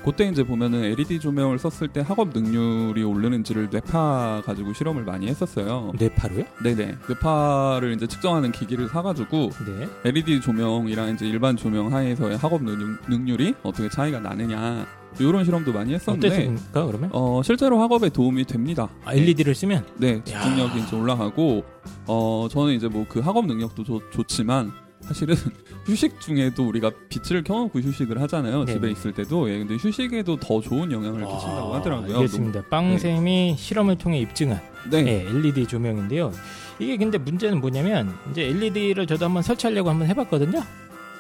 [0.04, 5.94] 그때 이제 보면은 LED 조명을 썼을 때 학업 능률이 오르는지를 뇌파 가지고 실험을 많이 했었어요.
[5.98, 6.44] 뇌파로요?
[6.64, 6.98] 네네.
[7.08, 9.90] 뇌파를 이제 측정하는 기기를 사가지고 네.
[10.04, 14.86] LED 조명이랑 이제 일반 조명 하에서의 학업 능률, 능률이 어떻게 차이가 나느냐
[15.20, 17.10] 이런 실험도 많이 했었는데 어땠습니까, 그러면?
[17.14, 18.90] 어, 실제로 학업에 도움이 됩니다.
[19.06, 19.86] 아, LED를 쓰면?
[19.98, 21.64] 네, 집중력이 이제 올라가고
[22.08, 25.36] 어 저는 이제 뭐 그 학업 능력도 좋, 좋지만 사실은
[25.86, 28.66] 휴식 중에도 우리가 빛을 켜놓고 휴식을 하잖아요.
[28.66, 28.74] 네네.
[28.74, 32.16] 집에 있을 때도 예, 근데 휴식에도 더 좋은 영향을 끼친다고 아, 하더라고요.
[32.16, 32.64] 알겠습니다.
[32.70, 36.32] 빵쌤이 실험을 통해 입증한 네, 예, LED 조명인데요.
[36.80, 40.62] 이게 근데 문제는 뭐냐면 이제 LED를 저도 한번 설치하려고 한번 해봤거든요.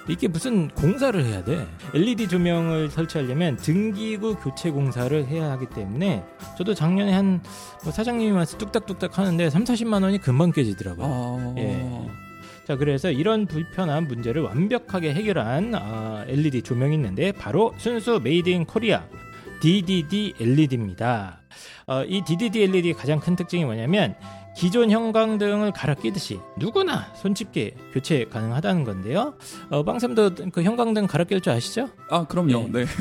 [0.08, 1.68] 이게 무슨 공사를 해야 돼.
[1.94, 6.24] LED 조명을 설치하려면 등기구 교체 공사를 해야 하기 때문에
[6.58, 7.41] 저도 작년에 한
[7.84, 11.06] 뭐 사장님이 와서 뚝딱뚝딱 하는데 3, 40만 원이 금방 깨지더라고요.
[11.08, 11.86] 아, 예.
[12.65, 18.65] 자, 그래서 이런 불편한 문제를 완벽하게 해결한 아, LED 조명이 있는데 바로 순수 made in
[18.65, 19.04] Korea
[19.62, 21.41] DDD LED입니다.
[21.86, 24.15] 어, 이 DDD LED 가장 큰 특징이 뭐냐면
[24.56, 29.36] 기존 형광등을 갈아 끼듯이 누구나 손쉽게 교체 가능하다는 건데요.
[29.70, 31.89] 어, 빵쌤도 그 형광등 갈아 낄 줄 아시죠?
[32.10, 32.68] 아 그럼요.
[32.68, 32.72] 예.
[32.72, 32.86] 네.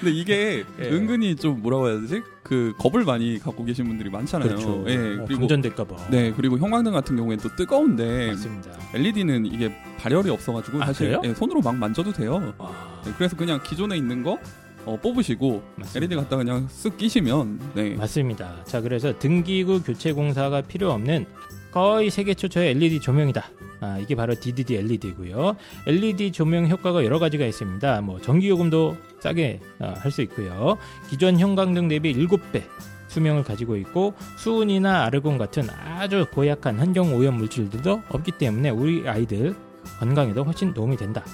[0.00, 0.88] 근데 이게 예.
[0.88, 2.22] 은근히 좀 뭐라고 해야 되지?
[2.42, 4.84] 그 겁을 많이 갖고 계신 분들이 많잖아요.
[4.86, 6.10] 예, 어, 그리고 방전될까봐.
[6.10, 8.70] 네, 그리고 형광등 같은 경우에는 또 뜨거운데 맞습니다.
[8.92, 11.18] LED는 이게 발열이 없어가지고 아, 사실?
[11.24, 12.52] 예, 손으로 막 만져도 돼요.
[12.58, 14.38] 아, 네, 그래서 그냥 기존에 있는 거
[14.86, 15.98] 어, 뽑으시고 맞습니다.
[15.98, 17.94] LED 갖다 그냥 쓱 끼시면 네.
[17.94, 18.64] 맞습니다.
[18.64, 21.26] 자, 그래서 등기구 교체 공사가 필요 없는
[21.72, 23.44] 거의 세계 최초의 LED 조명이다.
[23.80, 25.56] 아, 이게 바로 DDD LED고요.
[25.86, 28.00] LED 조명 효과가 여러 가지가 있습니다.
[28.02, 30.78] 뭐 전기 요금도 싸게 아, 할수 있고요.
[31.10, 32.62] 기존 형광등 대비 7배
[33.08, 39.54] 수명을 가지고 있고 수은이나 아르곤 같은 아주 고약한 환경 오염 물질들도 없기 때문에 우리 아이들
[39.98, 41.24] 건강에도 훨씬 도움이 된다.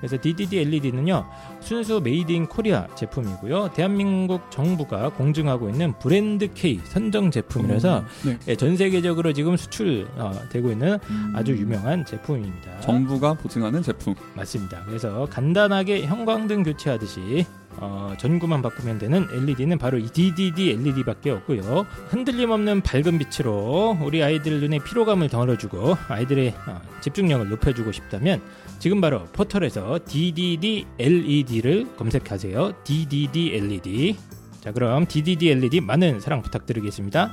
[0.00, 1.26] 아, 그래서 DDD LED는요
[1.60, 3.70] 순수 made in Korea 제품이고요.
[3.74, 8.38] 대한민국 정부가 공증하고 있는 브랜드 K 선정 제품이라서 네.
[8.48, 10.98] 예, 전 세계적으로 지금 수출되고 있는
[11.34, 12.80] 아주 유명한 제품입니다.
[12.80, 14.14] 정부가 보증하는 제품.
[14.34, 14.82] 맞습니다.
[14.86, 21.86] 그래서 간단하게 형광등 교체하듯이 어, 전구만 바꾸면 되는 LED는 바로 이 DDD LED밖에 없고요.
[22.08, 28.42] 흔들림 없는 밝은 빛으로 우리 아이들 눈에 피로감을 덜어주고 아이들의 어, 집중력을 높여주고 싶다면
[28.80, 32.82] 지금 바로 포털에서 DDD LED를 검색하세요.
[32.82, 34.16] DDD LED.
[34.62, 37.30] 자, 그럼 DDD LED 많은 사랑 부탁드리겠습니다.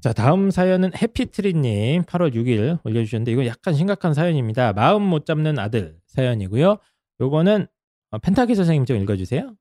[0.00, 4.72] 자 다음 사연은 해피트리님 8월 6일 올려주셨는데 이거 약간 심각한 사연입니다.
[4.72, 6.78] 마음 못 잡는 아들 사연이고요.
[7.20, 7.68] 요거는
[8.10, 9.54] 어, 펜타키 선생님 좀 읽어주세요.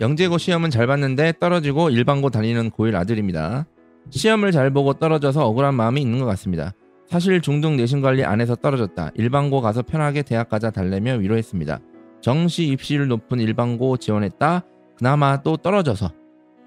[0.00, 3.66] 영재고 시험은 잘 봤는데 떨어지고 일반고 다니는 고1 아들입니다.
[4.10, 6.72] 시험을 잘 보고 떨어져서 억울한 마음이 있는 것 같습니다.
[7.06, 9.10] 사실 중등 내신 관리 안 해서 떨어졌다.
[9.14, 11.80] 일반고 가서 편하게 대학 가자 달래며 위로했습니다.
[12.20, 14.64] 정시 입시율 높은 일반고 지원했다.
[14.96, 16.12] 그나마 또 떨어져서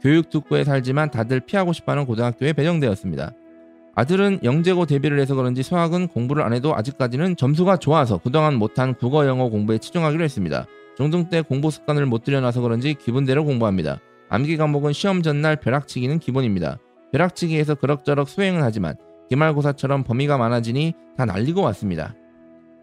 [0.01, 3.31] 교육 특구에 살지만 다들 피하고 싶어하는 고등학교에 배정되었습니다.
[3.95, 9.25] 아들은 영재고 데뷔를 해서 그런지 수학은 공부를 안 해도 아직까지는 점수가 좋아서 그동안 못한 국어
[9.25, 10.67] 영어 공부에 치중하기로 했습니다.
[10.97, 13.99] 중등 때 공부 습관을 못 들여놔서 그런지 기분대로 공부합니다.
[14.29, 16.77] 암기 과목은 시험 전날 벼락치기는 기본입니다.
[17.11, 18.95] 벼락치기에서 그럭저럭 수행은 하지만
[19.29, 22.15] 기말고사처럼 범위가 많아지니 다 날리고 왔습니다.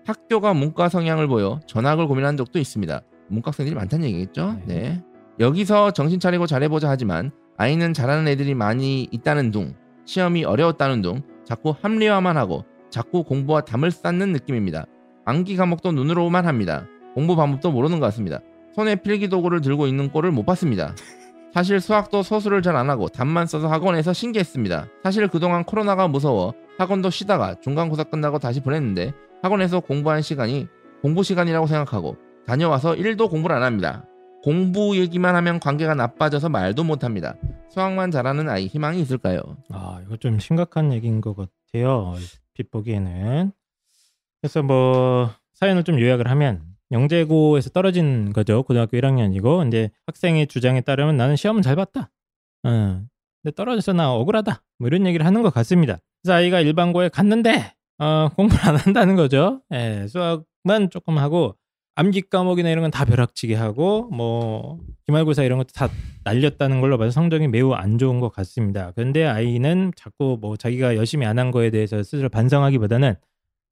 [0.06, 3.00] 학교가 문과 성향을 보여 전학을 고민한 적도 있습니다.
[3.28, 4.58] 문과생들이 많다는 얘기겠죠?
[4.66, 4.80] 네.
[4.80, 5.04] 네.
[5.40, 11.74] 여기서 정신 차리고 잘해보자 하지만 아이는 잘하는 애들이 많이 있다는 둥, 시험이 어려웠다는 둥, 자꾸
[11.80, 14.86] 합리화만 하고 자꾸 공부와 담을 쌓는 느낌입니다.
[15.24, 16.86] 암기 과목도 눈으로만 합니다.
[17.14, 18.40] 공부 방법도 모르는 것 같습니다.
[18.74, 20.94] 손에 필기 도구를 들고 있는 꼴을 못 봤습니다.
[21.54, 24.88] 사실 수학도 소수를 잘안 하고 답만 써서 학원에서 신기했습니다.
[25.04, 30.66] 사실 그동안 코로나가 무서워 학원도 쉬다가 중간고사 끝나고 다시 보냈는데 학원에서 공부한 시간이
[31.00, 34.04] 공부 시간이라고 생각하고 다녀와서 1도 공부를 안 합니다.
[34.42, 37.36] 공부 얘기만 하면 관계가 나빠져서 말도 못 합니다.
[37.70, 39.40] 수학만 잘하는 아이 희망이 있을까요?
[39.70, 42.14] 아 이거 좀 심각한 얘기인 것 같아요.
[42.54, 43.52] 빛 보기에는
[44.42, 48.62] 그래서 뭐 사연을 좀 요약을 하면 영재고에서 떨어진 거죠.
[48.62, 52.10] 고등학교 1학년이고 근데 학생의 주장에 따르면 나는 시험은 잘 봤다.
[52.66, 53.08] 응.
[53.42, 54.62] 근데 떨어져서 나 억울하다.
[54.78, 55.98] 뭐 이런 얘기를 하는 것 같습니다.
[56.22, 59.62] 그래서 아이가 일반고에 갔는데 어, 공부를 안 한다는 거죠.
[59.72, 61.56] 예, 수학만 조금 하고
[61.96, 65.88] 암기 과목이나 이런 건 다 벼락치기 하고 뭐 기말고사 이런 것도 다
[66.24, 68.90] 날렸다는 걸로 봐서 성적이 매우 안 좋은 것 같습니다.
[68.96, 73.14] 그런데 아이는 자꾸 뭐 자기가 열심히 안 한 거에 대해서 스스로 반성하기보다는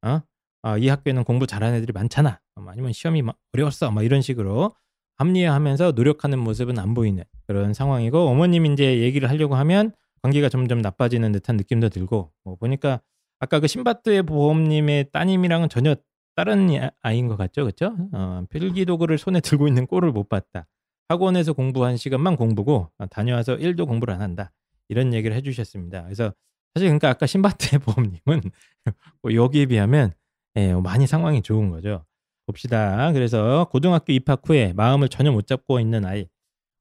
[0.02, 0.20] 어?
[0.62, 2.40] 아, 이 학교에는 공부 잘하는 애들이 많잖아.
[2.56, 3.90] 뭐 아니면 시험이 막 어려웠어.
[3.90, 4.72] 막 이런 식으로
[5.18, 11.32] 합리화하면서 노력하는 모습은 안 보이는 그런 상황이고 어머님 이제 얘기를 하려고 하면 관계가 점점 나빠지는
[11.32, 13.00] 듯한 느낌도 들고 뭐 보니까
[13.40, 15.96] 아까 그 신바트의 보험님의 따님이랑은 전혀
[16.36, 17.94] 다른 이- 아이인 것 같죠, 그렇죠?
[18.12, 20.66] 어, 필기 도구를 손에 들고 있는 꼴을 못 봤다.
[21.08, 24.52] 학원에서 공부한 시간만 공부고 어, 다녀와서 1도 공부를 안 한다.
[24.88, 26.04] 이런 얘기를 해주셨습니다.
[26.04, 26.32] 그래서
[26.74, 28.40] 사실 그러니까 아까 신바트의 보험님은
[29.22, 30.12] 뭐 여기에 비하면
[30.56, 32.04] 예, 많이 상황이 좋은 거죠.
[32.46, 33.12] 봅시다.
[33.12, 36.26] 그래서 고등학교 입학 후에 마음을 전혀 못 잡고 있는 아이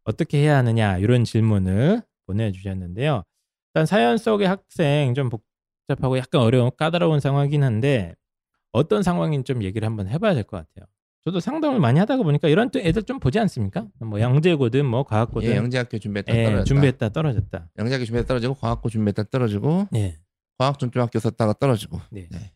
[0.03, 3.23] 어떻게 해야 하느냐 이런 질문을 보내주셨는데요.
[3.69, 8.15] 일단 사연 속의 학생 좀 복잡하고 약간 어려운 까다로운 상황이긴 한데
[8.71, 10.85] 어떤 상황인지 좀 얘기를 한번 해봐야 될 것 같아요.
[11.23, 13.85] 저도 상담을 많이 하다가 보니까 이런 또 애들 좀 보지 않습니까?
[13.99, 16.63] 뭐 영재고든 뭐 과학고든 예, 영재학교 준비했다 예, 떨어졌다.
[16.65, 17.69] 준비했다 떨어졌다.
[17.77, 20.17] 영재학교 준비했다 떨어지고 과학고 준비했다 떨어지고 예.
[20.57, 22.27] 과학 중점학교 썼다가 떨어지고 네.
[22.31, 22.51] 네.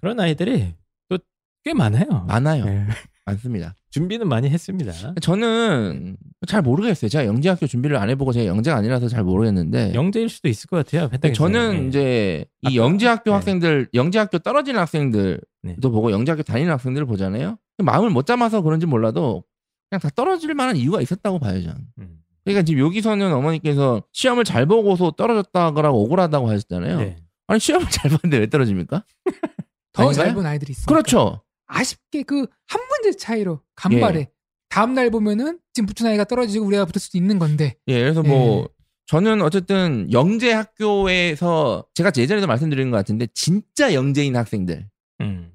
[0.00, 0.74] 그런 아이들이
[1.08, 1.18] 또
[1.64, 2.06] 꽤 많아요.
[2.26, 2.64] 많아요.
[2.66, 2.86] 예.
[3.26, 3.74] 많습니다.
[3.90, 4.92] 준비는 많이 했습니다.
[5.20, 6.16] 저는
[6.48, 7.08] 잘 모르겠어요.
[7.08, 11.08] 제가 영재학교 준비를 안 해보고 제가 영재가 아니라서 잘 모르겠는데 영재일 수도 있을 것 같아요.
[11.34, 11.88] 저는 예.
[11.88, 13.34] 이제 이 아까- 영재학교 네.
[13.34, 15.76] 학생들, 영재학교 떨어지는 학생들도 네.
[15.80, 17.58] 보고 영재학교 다니는 학생들을 보잖아요.
[17.78, 19.44] 마음을 못 잡아서 그런지 몰라도
[19.90, 21.76] 그냥 다 떨어질 만한 이유가 있었다고 봐요, 저는.
[21.98, 22.16] 음.
[22.44, 26.98] 그러니까 지금 여기서는 어머니께서 시험을 잘 보고서 떨어졌다고 억울하다고 하셨잖아요.
[27.00, 27.16] 네.
[27.48, 29.04] 아니 시험을 잘 봤는데 왜 떨어집니까?
[29.92, 30.12] 더?
[30.12, 30.86] 잘 본 아이들이 있어.
[30.86, 31.42] 그렇죠.
[31.66, 34.30] 아쉽게 그 한 문제 차이로 간발에
[34.68, 38.62] 다음 날 보면은 지금 붙은 아이가 떨어지고 우리가 붙을 수도 있는 건데 예, 그래서 뭐
[38.62, 38.68] 예.
[39.06, 44.84] 저는 어쨌든 영재 학교에서 제가 예전에도 말씀드린 것 같은데 진짜 영재인 학생들과
[45.22, 45.50] 음.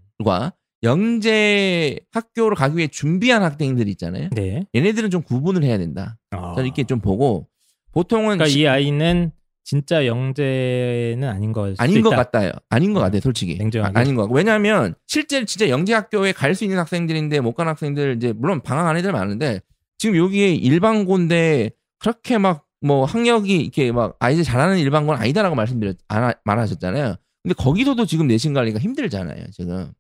[0.83, 4.29] 영재 학교를 가기 위해 준비한 학생들 있잖아요.
[4.33, 4.65] 네.
[4.75, 6.17] 얘네들은 좀 구분을 해야 된다.
[6.35, 6.53] 어.
[6.55, 7.47] 저는 이렇게 좀 보고
[7.91, 9.31] 보통은 그러니까 시- 이 아이는
[9.65, 12.51] 진짜 영재는 아닌 것 아닌 것 같아요.
[12.69, 13.57] 아닌 것 같아요, 솔직히.
[13.57, 13.97] 냉정하게?
[13.97, 14.35] 아, 아닌 것 같고.
[14.35, 18.95] 왜냐하면 실제 진짜 영재 학교에 갈 수 있는 학생들인데 못 간 학생들 이제 물론 방황한
[18.97, 19.59] 애들 많은데
[19.97, 26.23] 지금 여기에 일반고인데 그렇게 막 뭐 학력이 이렇게 막 아이들 잘하는 일반고는 아니다라고 말씀드렸 안
[26.23, 27.15] 하- 말하셨잖아요.
[27.41, 29.45] 근데 거기서도 지금 내신 관리가 힘들잖아요.
[29.53, 29.91] 지금.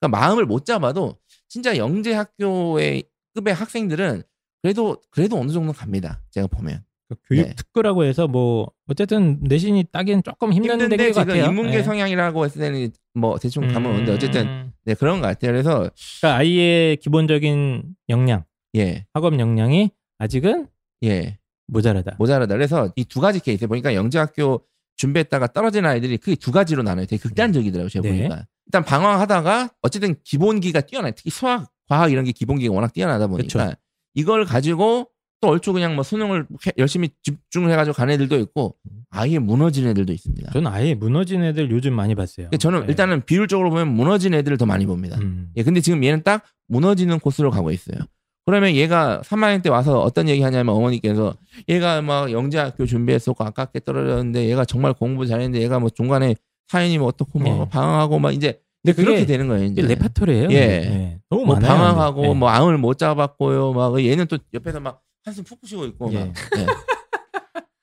[0.00, 4.22] 그러니까 마음을 못 잡아도 진짜 영재 학교의 급의 학생들은
[4.62, 6.22] 그래도 그래도 어느 정도 갑니다.
[6.30, 6.82] 제가 보면.
[7.14, 7.54] 그 교육 네.
[7.54, 11.44] 특구라고 해서 뭐 어쨌든 내신이 따기엔 조금 힘든 힘든데 대교 지금 같아요.
[11.46, 11.82] 인문계 네.
[11.82, 13.94] 성향이라고 했을 때는 뭐 대충 감은 음.
[13.94, 15.52] 오는데 어쨌든 네 그런 것 같아요.
[15.52, 18.44] 그래서 그러니까 아이의 기본적인 역량,
[18.76, 20.66] 예, 학업 역량이 아직은
[21.04, 21.38] 예.
[21.68, 22.16] 모자라다.
[22.18, 22.54] 모자라다.
[22.54, 24.62] 그래서 이 두 가지 케이스 보니까 영재학교
[24.96, 27.06] 준비했다가 떨어진 아이들이 크게 두 가지로 나눠요.
[27.06, 27.88] 되게 극단적이더라고요.
[27.88, 28.16] 제가 네.
[28.16, 28.46] 보니까.
[28.66, 31.12] 일단 방황하다가 어쨌든 기본기가 뛰어나요.
[31.16, 33.74] 특히 수학, 과학 이런 게 기본기가 워낙 뛰어나다 보니까 그쵸.
[34.14, 35.08] 이걸 가지고
[35.42, 38.76] 또 얼추 그냥 뭐 수능을 해- 열심히 집중을 해가지고 간 애들도 있고
[39.10, 40.52] 아예 무너진 애들도 있습니다.
[40.52, 42.46] 저는 아예 무너진 애들 요즘 많이 봤어요.
[42.46, 42.86] 근데 저는 네.
[42.90, 45.18] 일단은 비율적으로 보면 무너진 애들을 더 많이 봅니다.
[45.20, 45.50] 음.
[45.56, 47.98] 예, 근데 지금 얘는 딱 무너지는 코스로 가고 있어요.
[48.46, 51.34] 그러면 얘가 3학년 때 와서 어떤 얘기 하냐면 어머니께서
[51.68, 56.36] 얘가 막 영재학교 준비했었고 아깝게 떨어졌는데 얘가 정말 공부 잘했는데 얘가 뭐 중간에
[56.68, 57.68] 사연이 뭐 어떻고 뭐 네.
[57.68, 59.64] 방황하고 막 이제 근데 그렇게 되는 거예요.
[59.64, 60.50] 이제 레파토리예요.
[60.50, 60.58] 예.
[60.66, 61.18] 네.
[61.30, 61.68] 너무 뭐 많아요.
[61.76, 62.34] 방황하고 근데.
[62.38, 63.72] 뭐 암을 못 잡았고요.
[63.72, 66.18] 막 얘는 또 옆에서 막 한숨 푹푹 쉬고 있고 예.
[66.18, 66.26] 막.
[66.58, 66.66] 예.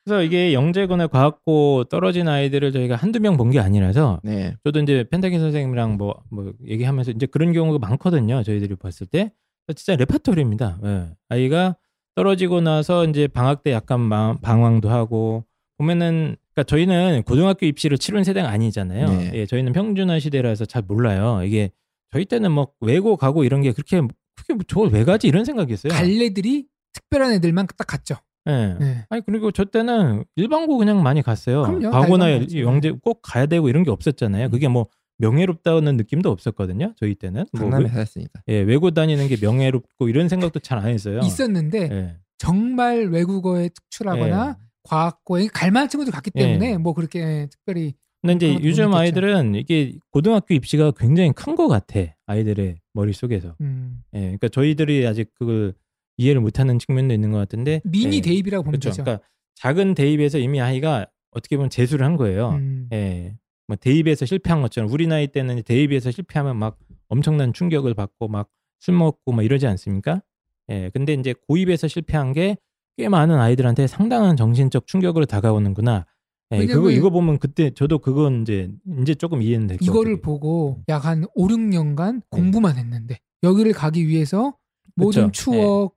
[0.04, 4.56] 그래서 이게 영재거나 과학고 떨어진 아이들을 저희가 한두 명 본 게 아니라서 네.
[4.64, 8.44] 저도 이제 펜타키 선생님이랑 뭐, 뭐 얘기하면서 이제 그런 경우가 많거든요.
[8.44, 9.32] 저희들이 봤을 때.
[9.76, 10.80] 진짜 레파토리입니다.
[10.84, 11.10] 예.
[11.30, 11.76] 아이가
[12.16, 15.46] 떨어지고 나서 이제 방학 때 약간 마- 방황도 하고
[15.78, 19.06] 보면은 그러니까 저희는 고등학교 입시를 치른 세대가 아니잖아요.
[19.08, 19.32] 네.
[19.36, 21.44] 예, 저희는 평준화 시대라서 잘 몰라요.
[21.46, 21.72] 이게
[22.12, 24.02] 저희 때는 뭐 외고 가고 이런 게 그렇게
[24.36, 25.94] 그게 뭐 저걸 왜 가지 이런 생각이었어요.
[25.94, 28.16] 갈래들이 특별한 애들만 딱 갔죠.
[28.48, 28.76] 예.
[28.80, 29.06] 네.
[29.10, 31.64] 아니 그리고 저 때는 일반고 그냥 많이 갔어요.
[31.64, 31.92] 그럼요.
[31.92, 32.32] 과고나.
[32.56, 34.50] 영재 꼭 가야 되고 이런 게 없었잖아요.
[34.50, 36.94] 그게 뭐 명예롭다는 느낌도 없었거든요.
[36.98, 38.42] 저희 때는 뭐 강남에 외, 살았으니까.
[38.48, 41.20] 예, 외고 다니는 게 명예롭고 이런 생각도 잘 안 했어요.
[41.24, 42.16] 있었는데 예.
[42.38, 44.66] 정말 외국어에 특출하거나 예.
[44.84, 46.78] 과학고에 갈만한 친구들 갔기 때문에 예.
[46.78, 48.94] 뭐 그렇게 특별히 근데 이제 요즘.
[48.94, 52.00] 아이들은 이게 고등학교 입시가 굉장히 큰 것 같아.
[52.26, 53.56] 아이들의 머릿 속에서.
[53.62, 54.20] 음, 예.
[54.22, 55.74] 그러니까 저희들이 아직 그걸
[56.20, 57.82] 이해를 못하는 측면도 있는 것 같은데.
[57.86, 58.22] 미니 예.
[58.22, 58.90] 대입이라고 보면 그렇죠.
[58.92, 59.04] 되죠.
[59.04, 62.50] 그러니까 작은 대입에서 이미 아이가 어떻게 보면 재수를 한 거예요.
[62.52, 62.90] 음.
[62.94, 63.36] 예.
[63.68, 66.78] 뭐 대입에서 실패한 것처럼 우리 나이 때는 대입에서 실패하면 막
[67.08, 68.50] 엄청난 충격을 받고 막
[68.82, 70.22] 술 먹고 막 이러지 않습니까?
[70.70, 70.90] 예.
[70.94, 72.56] 근데 이제 고입에서 실패한 게
[72.98, 76.06] 꽤 많은 아이들한테 상당한 정신적 충격으로 다가오는구나.
[76.52, 78.70] 예, 그거 이거 보면 그때 저도 그건 이제
[79.02, 80.20] 이제 조금 이해는 될것 이거를.
[80.20, 84.54] 보고 약 한 5, 6년간 공부만 했는데 여기를 가기 위해서
[85.00, 85.28] 모든 네.
[85.28, 85.52] 그쵸.
[85.52, 85.94] 추억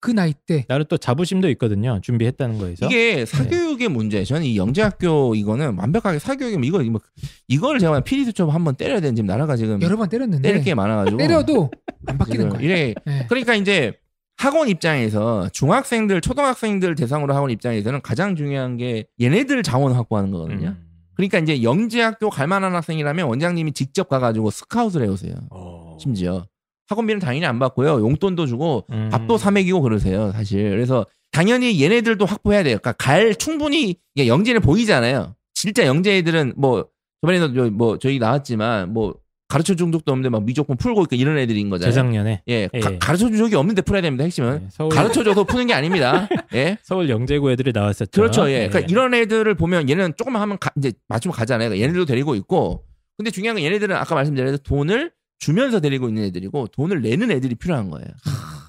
[0.00, 2.00] 그 나이 때 나름 또 자부심도 있거든요.
[2.02, 2.86] 준비했다는 거에서.
[2.86, 4.24] 이게 사교육의 문제.
[4.24, 7.00] 저는 이 영재학교 이거는 완벽하게 사교육이면 이거 뭐
[7.48, 10.74] 이걸 제가 PD 수첩 한번 때려야 되는 지금 나라가 지금 여러 번 때렸는데 때릴 게
[10.74, 11.70] 많아가지고 때려도
[12.06, 12.64] 안 바뀌는 거예요.
[12.64, 13.26] 이래 네.
[13.28, 13.92] 그러니까 이제
[14.38, 20.68] 학원 입장에서 중학생들, 초등학생들 대상으로 학원 입장에서는 가장 중요한 게 얘네들 자원 확보하는 거거든요.
[20.68, 20.86] 음.
[21.12, 25.34] 그러니까 이제 영재학교 갈 만한 학생이라면 원장님이 직접 가가지고 스카웃을 해오세요.
[25.50, 25.98] 어.
[26.00, 26.46] 심지어
[26.90, 28.00] 학원비는 당연히 안 받고요.
[28.00, 29.08] 용돈도 주고 음.
[29.12, 30.32] 밥도 사 먹이고 그러세요.
[30.32, 32.78] 사실 그래서 당연히 얘네들도 확보해야 돼요.
[32.82, 35.36] 그러니까 갈 충분히 영재는 보이잖아요.
[35.54, 36.86] 진짜 영재 애들은 뭐
[37.22, 39.14] 저번에도 저- 뭐 저희 나왔지만 뭐
[39.46, 41.92] 가르쳐 준 적도 없는데 막 미적분 풀고 있고 이런 애들인 거잖아요.
[41.92, 42.80] 재작년에 예, 예.
[42.80, 44.24] 가, 르쳐 준 적이 없는데 풀어야 됩니다.
[44.24, 46.28] 핵심은 네, 서울 가르쳐 줘서 푸는 게 아닙니다.
[46.54, 48.10] 예, 서울 영재고 애들이 나왔었죠.
[48.12, 48.48] 그렇죠.
[48.50, 48.68] 예, 네.
[48.68, 51.68] 그러니까 이런 애들을 보면 얘는 조금만 하면 가- 이제 맞추면 가잖아요.
[51.68, 52.84] 그러니까 얘네들도 데리고 있고,
[53.16, 57.90] 근데 중요한 건 얘네들은 아까 말씀드린 돈을 주면서 데리고 있는 애들이고 돈을 내는 애들이 필요한
[57.90, 58.06] 거예요.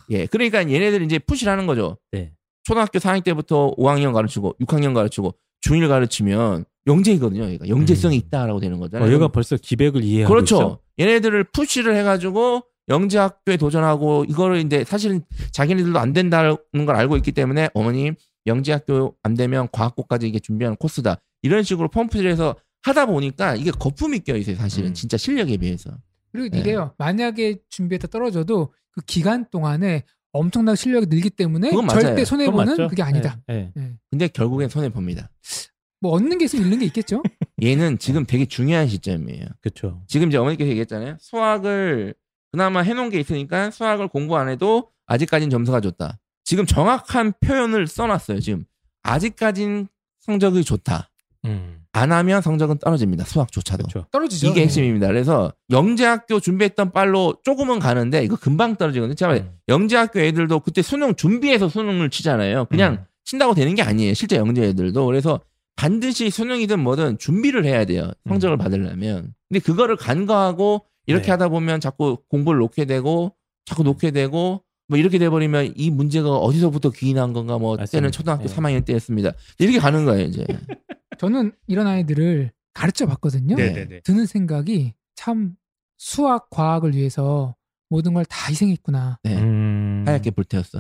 [0.10, 1.98] 예, 그러니까 얘네들 이제 푸시를 하는 거죠.
[2.12, 2.32] 네.
[2.64, 7.46] 초등학교 4학년 때부터 5학년 가르치고 6학년 가르치고 중1 가르치면 영재이거든요.
[7.50, 8.22] 얘가 영재성이 음.
[8.26, 9.10] 있다라고 되는 거잖아요.
[9.10, 10.56] 어, 얘가 벌써 기백을 이해하고 그렇죠.
[10.56, 10.80] 있어.
[11.00, 17.32] 얘네들을 푸시를 해가지고 영재 학교에 도전하고 이거를 이제 사실은 자기네들도 안 된다는 걸 알고 있기
[17.32, 18.16] 때문에 어머님
[18.48, 23.72] 영재 학교 안 되면 과학고까지 이게 준비하는 코스다 이런 식으로 펌프를 해서 하다 보니까 이게
[23.72, 24.56] 거품이 껴 있어요.
[24.56, 24.94] 사실은 음.
[24.94, 25.92] 진짜 실력에 비해서.
[26.32, 26.60] 그리고 네.
[26.60, 26.94] 이게요.
[26.98, 31.72] 만약에 준비했다 떨어져도 그 기간 동안에 엄청난 실력이 늘기 때문에.
[31.90, 32.88] 절대 손해 보는?
[32.88, 33.40] 그게 아니다.
[33.48, 33.84] 네, 네.
[33.84, 33.94] 예.
[34.10, 35.30] 근데 결국엔 손해 봅니다.
[36.00, 37.22] 뭐 얻는 게 있으면 잃는 게 있겠죠.
[37.62, 39.46] 얘는 지금 되게 중요한 시점이에요.
[39.62, 40.02] 그렇죠.
[40.08, 41.18] 지금 이제 어머니께서 얘기했잖아요.
[41.20, 42.16] 수학을
[42.52, 46.20] 그나마 해놓은 게 있으니까 수학을 공부 안 해도 아직까진 점수가 좋다.
[46.44, 48.40] 지금 정확한 표현을 써놨어요.
[48.40, 48.66] 지금
[49.04, 49.88] 아직까진
[50.20, 51.12] 성적이 좋다.
[51.46, 51.81] 음.
[51.94, 53.26] 안 하면 성적은 떨어집니다.
[53.26, 53.84] 수학조차도.
[53.88, 54.08] 그렇죠.
[54.12, 54.48] 떨어지죠.
[54.48, 54.64] 이게 예.
[54.66, 55.08] 핵심입니다.
[55.08, 59.16] 그래서 영재학교 준비했던 빨로 조금은 가는데 이거 금방 떨어지거든요.
[59.16, 59.52] 제가 음.
[59.68, 62.66] 영재학교 애들도 그때 수능 준비해서 수능을 치잖아요.
[62.66, 63.06] 그냥 음.
[63.26, 64.14] 친다고 되는 게 아니에요.
[64.14, 65.06] 실제 영재 애들도.
[65.06, 65.42] 그래서
[65.76, 68.12] 반드시 수능이든 뭐든 준비를 해야 돼요.
[68.28, 69.34] 성적을 받으려면.
[69.50, 71.32] 근데 그거를 간과하고 이렇게 네.
[71.32, 73.34] 하다 보면 자꾸 공부를 놓게 되고
[73.66, 77.92] 자꾸 놓게 되고 뭐 이렇게 돼버리면 이 문제가 어디서부터 기인한 건가 뭐 맞습니다.
[77.92, 78.56] 때는 초등학교 네.
[78.56, 79.32] 3학년 때였습니다.
[79.60, 80.46] 이렇게 가는 거예요 이제.
[81.22, 83.56] 저는 이런 아이들을 가르쳐 봤거든요.
[83.56, 84.02] 네.
[84.04, 85.54] 드는 생각이 참
[86.00, 87.56] 수학 과학을 위해서
[87.90, 89.20] 모든 걸 다 희생했구나.
[89.24, 89.38] 네.
[89.38, 90.04] 음.
[90.08, 90.80] 하얗게 불태웠어.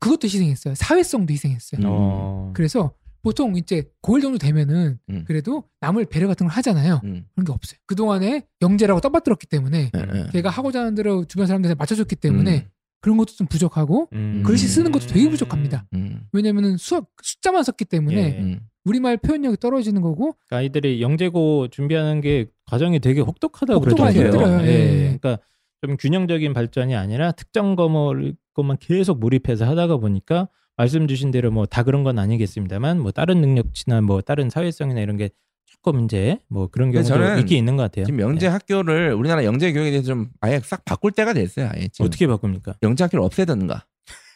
[0.00, 0.74] 그것도 희생했어요.
[0.74, 1.80] 사회성도 희생했어요.
[1.82, 1.84] 음.
[1.86, 2.52] 어.
[2.54, 5.24] 그래서 보통 이제 고1 정도 되면은 음.
[5.26, 7.02] 그래도 남을 배려 같은 걸 하잖아요.
[7.04, 7.26] 음.
[7.34, 7.78] 그런 게 없어요.
[7.84, 10.26] 그동안에 영재라고 떠받들었기 때문에 네, 네.
[10.32, 12.70] 걔가 하고자 하는 대로 주변 사람들한테 맞춰줬기 때문에 음.
[13.02, 14.42] 그런 것도 좀 부족하고 음.
[14.42, 15.86] 글씨 쓰는 것도 되게 부족합니다.
[15.92, 16.22] 음.
[16.32, 18.60] 왜냐면은 수학 숫자만 썼기 때문에 예.
[18.86, 18.88] 음.
[18.88, 24.24] 우리말 표현력이 떨어지는 거고 그러니까 아이들이 영재고 준비하는 게 과정이 되게 혹독하다고 그러더라고요.
[24.24, 24.60] 힘들어요.
[24.62, 24.66] 예.
[24.68, 25.18] 예.
[25.18, 25.38] 그러니까
[25.84, 31.66] 좀 균형적인 발전이 아니라 특정 과목을 것만 계속 몰입해서 하다가 보니까 말씀 주신 대로 뭐
[31.66, 35.30] 다 그런 건 아니겠습니다만 뭐 다른 능력치나 뭐 다른 사회성이나 이런 게
[35.66, 38.04] 조금 이제 뭐 그런 경우도 있긴 있는 것 같아요.
[38.06, 38.50] 지금 영재 예.
[38.50, 41.68] 학교를 우리나라 영재 교육에 대해서 좀 아예 싹 바꿀 때가 됐어요.
[41.72, 42.06] 아예 지금.
[42.06, 42.74] 어떻게 바꿉니까?
[42.82, 43.84] 영재 학교를 없애든가.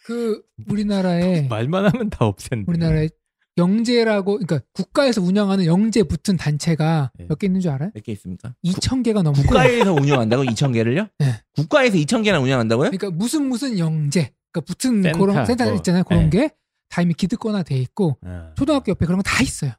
[0.05, 2.65] 그 우리나라에 말만 하면 다 없앤데.
[2.69, 3.09] 우리나라에
[3.59, 7.25] 영재라고 그러니까 국가에서 운영하는 영재 붙은 단체가 예.
[7.29, 7.91] 몇개 있는 줄 알아요?
[7.95, 8.55] 몇 개 있습니까?
[8.65, 11.09] 2천 개가 넘고 국가에서 운영한다고 2천 개를요?
[11.19, 11.27] 네.
[11.57, 12.91] 국가에서 2천 개나 운영한다고요?
[12.91, 15.75] 그러니까 무슨 무슨 영재 그러니까 붙은 센터, 그런 센터 뭐.
[15.75, 16.05] 있잖아요.
[16.05, 16.49] 그런 네.
[16.89, 18.53] 게다 이미 기득권화 돼 있고 아.
[18.57, 19.73] 초등학교 옆에 그런 거 다 있어요.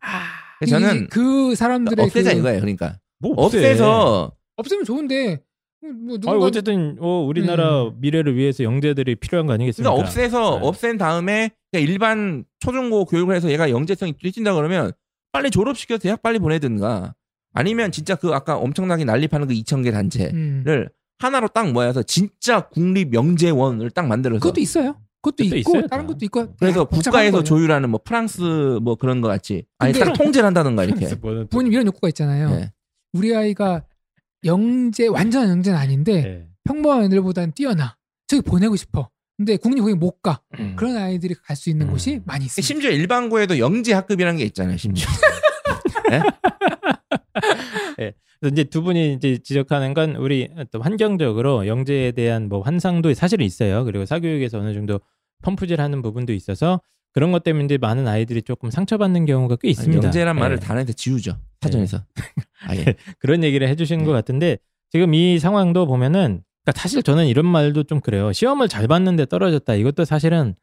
[0.59, 2.59] 그래서 저는 이- 그 사람들의 없애자 그- 이거예요.
[2.59, 3.57] 그러니까 뭐 없애.
[3.57, 5.39] 없애서 없으면 좋은데
[5.81, 7.95] 뭐 아, 누군가 어쨌든 어, 우리나라 음.
[7.99, 9.89] 미래를 위해서 영재들이 필요한 거 아니겠습니까?
[9.89, 10.67] 그러니까 없애서 네.
[10.67, 14.91] 없앤 다음에 그러니까 일반 초중고 교육을 해서 얘가 영재성이 뛰친다 그러면
[15.31, 17.15] 빨리 졸업시켜 서 대학 빨리 보내든가
[17.53, 20.87] 아니면 진짜 그 아까 엄청나게 난립하는 그 2천 개 단체를 음.
[21.19, 24.95] 하나로 딱 모아서 진짜 국립 영재원을 딱 만들어서 그것도 있어요.
[25.21, 26.13] 그것도 그것도 있고 있어요, 다른 다.
[26.13, 27.43] 것도 있고 그래서 아, 복잡한 국가에서.
[27.43, 28.41] 조율하는 뭐 프랑스
[28.81, 31.07] 뭐 그런 거 같이 아니 딱 통제를 한다든가 이렇게
[31.49, 32.49] 부모님 이런 욕구가 있잖아요.
[32.49, 32.71] 네.
[33.13, 33.83] 우리 아이가
[34.45, 36.47] 영재 완전 영재는 아닌데 네.
[36.63, 37.95] 평범한 애들보다는 뛰어나.
[38.27, 39.09] 저기 보내고 싶어.
[39.41, 40.39] 근데 국립 거기 못 가.
[40.59, 40.75] 음.
[40.75, 41.91] 그런 아이들이 갈 수 있는 음.
[41.91, 42.63] 곳이 많이 있습니다.
[42.65, 45.07] 심지어 일반고에도 영재 학급이라는 게 있잖아요 심지어
[48.39, 53.45] 그래서 이제 두 분이 이제 지적하는 건 우리 또 환경적으로 영재에 대한 뭐 환상도 사실은
[53.45, 53.83] 있어요.
[53.83, 54.99] 그리고 사교육에서 어느 정도
[55.43, 56.81] 펌프질하는 부분도 있어서
[57.13, 60.03] 그런 것 때문에 이제 많은 아이들이 조금 상처받는 경우가 꽤 있습니다.
[60.05, 60.59] 영재란 말을 예.
[60.59, 61.99] 단어에서 지우죠 사전에서
[62.67, 62.83] 아예
[63.19, 64.05] 그런 얘기를 해주신 네.
[64.05, 64.57] 것 같은데
[64.91, 68.31] 지금 이 상황도 보면은 그러니까 사실 저는 이런 말도 좀 그래요.
[68.31, 69.73] 시험을 잘 봤는데 떨어졌다.
[69.75, 70.55] 이것도 사실은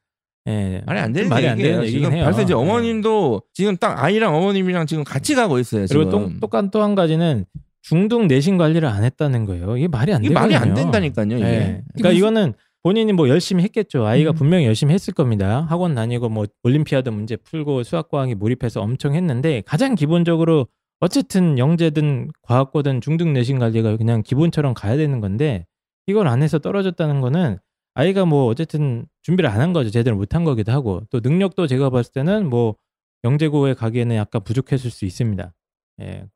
[0.47, 1.59] 예, 말이 안 되는 말이 안.
[1.59, 2.25] 되는 얘기긴 해요.
[2.25, 2.57] 벌써 이제 예.
[2.57, 5.87] 어머님도 지금 딱 아이랑 어머님이랑 지금 같이 가고 있어요.
[5.89, 6.11] 그리고 지금.
[6.35, 7.45] 또, 똑같은 또 한 가지는
[7.83, 9.77] 중등 내신 관리를 안 했다는 거예요.
[9.77, 10.41] 이게 말이 안 되거든요.
[10.41, 11.27] 말이 안 된다니까요.
[11.37, 11.45] 이게.
[11.45, 11.83] 예.
[11.97, 14.07] 그러니까 이거는 본인이 뭐 열심히 했겠죠.
[14.07, 14.35] 아이가 음.
[14.35, 15.67] 분명히 열심히 했을 겁니다.
[15.69, 20.67] 학원 다니고 뭐 올림피아드 문제 풀고 수학 과학에 몰입해서 엄청 했는데 가장 기본적으로
[21.01, 25.67] 어쨌든 영재든 과학고든 중등 내신 관리가 그냥 기본처럼 가야 되는 건데
[26.09, 27.59] 이걸 안 해서 떨어졌다는 거는
[27.95, 29.91] 아이가 뭐 어쨌든 준비를 안 한 거죠.
[29.91, 32.77] 제대로 못 한 거기도 하고 또 능력도 제가 봤을 때는 뭐
[33.25, 35.55] 영재고에 가기에는 약간 부족했을 수 있습니다.
[36.03, 36.27] 예.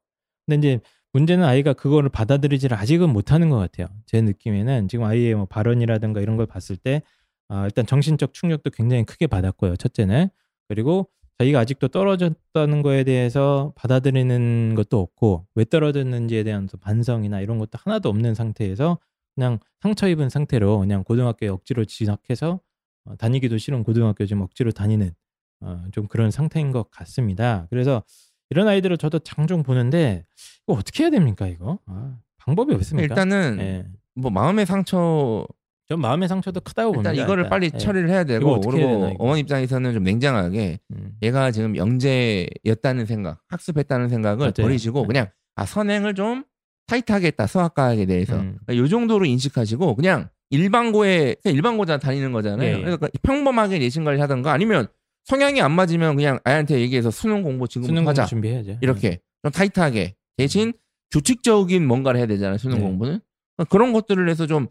[0.47, 0.81] 근데 이제
[1.15, 3.89] 문제는 아이가 그거를 받아들이지를 아직은 못하는 것 같아요.
[4.07, 7.03] 제 느낌에는 지금 아이의 뭐 발언이라든가 이런 걸 봤을 때
[7.49, 9.77] 아, 일단 정신적 충격도 굉장히 크게 받았고요.
[9.77, 10.29] 첫째는
[10.69, 11.09] 그리고
[11.39, 17.79] 자기가 아직도 떨어졌다는 거에 대해서 받아들이는 것도 없고 왜 떨어졌는지에 대한 또 반성이나 이런 것도
[17.85, 18.99] 하나도 없는 상태에서
[19.35, 22.61] 그냥 상처 입은 상태로 그냥 고등학교에 억지로 진학해서
[23.05, 25.13] 어, 다니기도 싫은 고등학교 지금 억지로 다니는
[25.61, 27.67] 어, 좀 그런 상태인 것 같습니다.
[27.71, 28.03] 그래서
[28.51, 30.25] 이런 아이들을 저도 장종 보는데
[30.67, 31.79] 이거 어떻게 해야 됩니까 이거?
[31.87, 33.05] 아, 방법이 없습니까?
[33.15, 33.87] 일단은 예.
[34.15, 35.47] 뭐 마음의 상처
[35.89, 37.13] 전 마음의 상처도 크다고 봅니다.
[37.13, 37.51] 이거를 일단.
[37.51, 37.79] 빨리 예.
[37.79, 39.15] 처리를 해야 되고 그리고 되나?
[39.19, 41.17] 어머니 입장에서는 좀 냉정하게 음.
[41.23, 44.53] 얘가 지금 영재였다는 생각, 학습했다는 생각을 맞아요.
[44.53, 45.07] 버리시고 네.
[45.07, 46.45] 그냥 아 선행을 좀
[46.87, 48.59] 타이트하게 했다 수학과학에 대해서 음.
[48.71, 52.69] 이 정도로 인식하시고 그냥 일반고에 그냥 일반고자 다니는 거잖아요.
[52.69, 52.81] 예, 예.
[52.83, 54.87] 그러니까 평범하게 내신 관리 하던가 아니면
[55.25, 58.79] 성향이 안 맞으면 그냥 아이한테 얘기해서 수능 공부 지금 수능 하자 준비해야죠.
[58.83, 60.73] 이렇게 좀 타이트하게 대신
[61.11, 62.83] 규칙적인 뭔가를 해야 되잖아요 수능 네.
[62.85, 63.21] 공부는
[63.57, 64.67] 그러니까 그런 것들을 해서 좀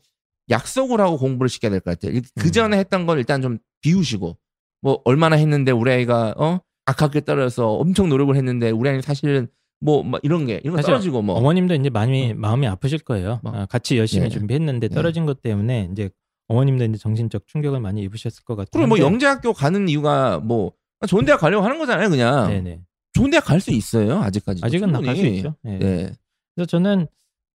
[0.50, 2.20] 약속을 하고 공부를 시켜야 될 것 같아요.
[2.40, 2.52] 그 음.
[2.52, 4.38] 전에 했던 걸 일단 좀 비우시고
[4.82, 9.48] 뭐 얼마나 했는데 우리 아이가 어 악하게 떨어져서 엄청 노력을 했는데 우리 아이는 사실은
[9.82, 12.36] 뭐, 뭐 이런 게 이런 거 떨어지고 뭐 어머님도 이제 많이 어.
[12.36, 13.40] 마음이 아프실 거예요.
[13.44, 13.52] 뭐.
[13.54, 14.30] 아, 같이 열심히 예.
[14.30, 14.96] 준비했는데 예.
[14.96, 16.10] 떨어진 것 때문에 이제
[16.48, 18.70] 어머님도 이제 정신적 충격을 많이 입으셨을 것 같아요.
[18.72, 20.74] 그리고 뭐 영재학교 가는 이유가 뭐
[21.08, 22.82] 좋은 대학 가려고 하는 거잖아요 그냥 네네.
[23.14, 25.56] 좋은 대학 갈 수 있어요 아직까지 아직은 나갈 수 있죠.
[25.66, 25.78] 예.
[25.78, 26.12] 네.
[26.56, 27.08] 그래서 저는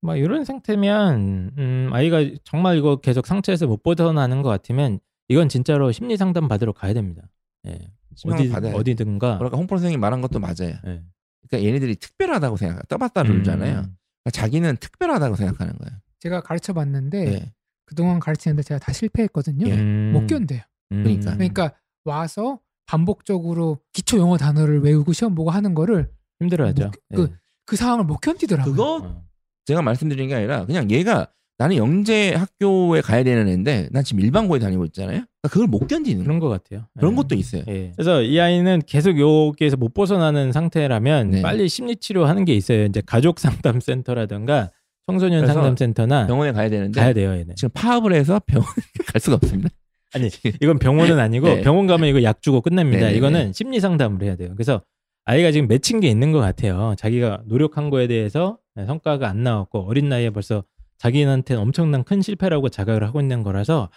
[0.03, 4.99] 뭐 이런 상태면 음, 아이가 정말 이거 계속 상처에서 못 벗어나는 것 같으면
[5.29, 7.23] 이건 진짜로 심리 상담 받으러 가야 됩니다.
[7.69, 7.79] 예.
[8.25, 8.75] 어디 받아야.
[8.75, 9.35] 어디든가.
[9.37, 10.75] 뭐랄까 홍보 선생님이 말한 것도 맞아요.
[10.87, 11.03] 예.
[11.49, 13.79] 그러니까 얘네들이 특별하다고 생각, 떠봤다 그러잖아요.
[13.79, 13.97] 음.
[14.25, 15.99] 그러니까 자기는 특별하다고 생각하는 거예요.
[16.21, 17.53] 제가 가르쳐 봤는데 네.
[17.85, 19.69] 그동안 가르치는데 제가 다 실패했거든요.
[19.69, 19.75] 예.
[19.75, 20.13] 음.
[20.13, 20.63] 못 견뎌요.
[20.93, 21.03] 음.
[21.05, 21.35] 그러니까.
[21.35, 21.73] 그러니까
[22.05, 26.85] 와서 반복적으로 기초 영어 단어를 외우고 시험 보고 하는 거를 힘들어하죠.
[26.85, 27.37] 뭐, 그 예.
[27.65, 28.75] 그 상황을 못 견디더라고요.
[28.75, 29.25] 그거 어.
[29.67, 34.59] 제가 말씀드린 게 아니라 그냥 얘가 나는 영재 학교에 가야 되는 애인데 난 지금 일반고에
[34.59, 35.23] 다니고 있잖아요.
[35.41, 36.87] 그러니까 그걸 못 견디는 그런 것 같아요.
[36.99, 37.17] 그런 예.
[37.17, 37.63] 것도 있어요.
[37.69, 37.93] 예.
[37.97, 41.43] 그래서 이 아이는 계속 여기에서 못 벗어나는 상태라면 네.
[41.43, 42.85] 빨리 심리 치료하는 게 있어요.
[42.85, 44.71] 이제 가족 상담 센터라든가
[45.07, 47.31] 청소년 상담 센터나 병원에 가야 되는데 가야 돼요.
[47.33, 47.55] 얘는.
[47.57, 48.67] 지금 파업을 해서 병원
[49.07, 49.71] 갈 수가 없습니다.
[50.15, 50.29] 아니
[50.61, 51.61] 이건 병원은 아니고 네.
[51.63, 52.99] 병원 가면 이거 약 주고 끝납니다.
[52.99, 53.17] 네네네.
[53.17, 54.51] 이거는 심리 상담을 해야 돼요.
[54.55, 54.83] 그래서
[55.25, 56.95] 아이가 지금 맺힌 게 있는 것 같아요.
[56.99, 60.63] 자기가 노력한 거에 대해서 성과가 안 나왔고 어린 나이에 벌써
[60.99, 63.91] 자기한테는 엄청난 큰 실패라고 자각을 하고 있는 거라서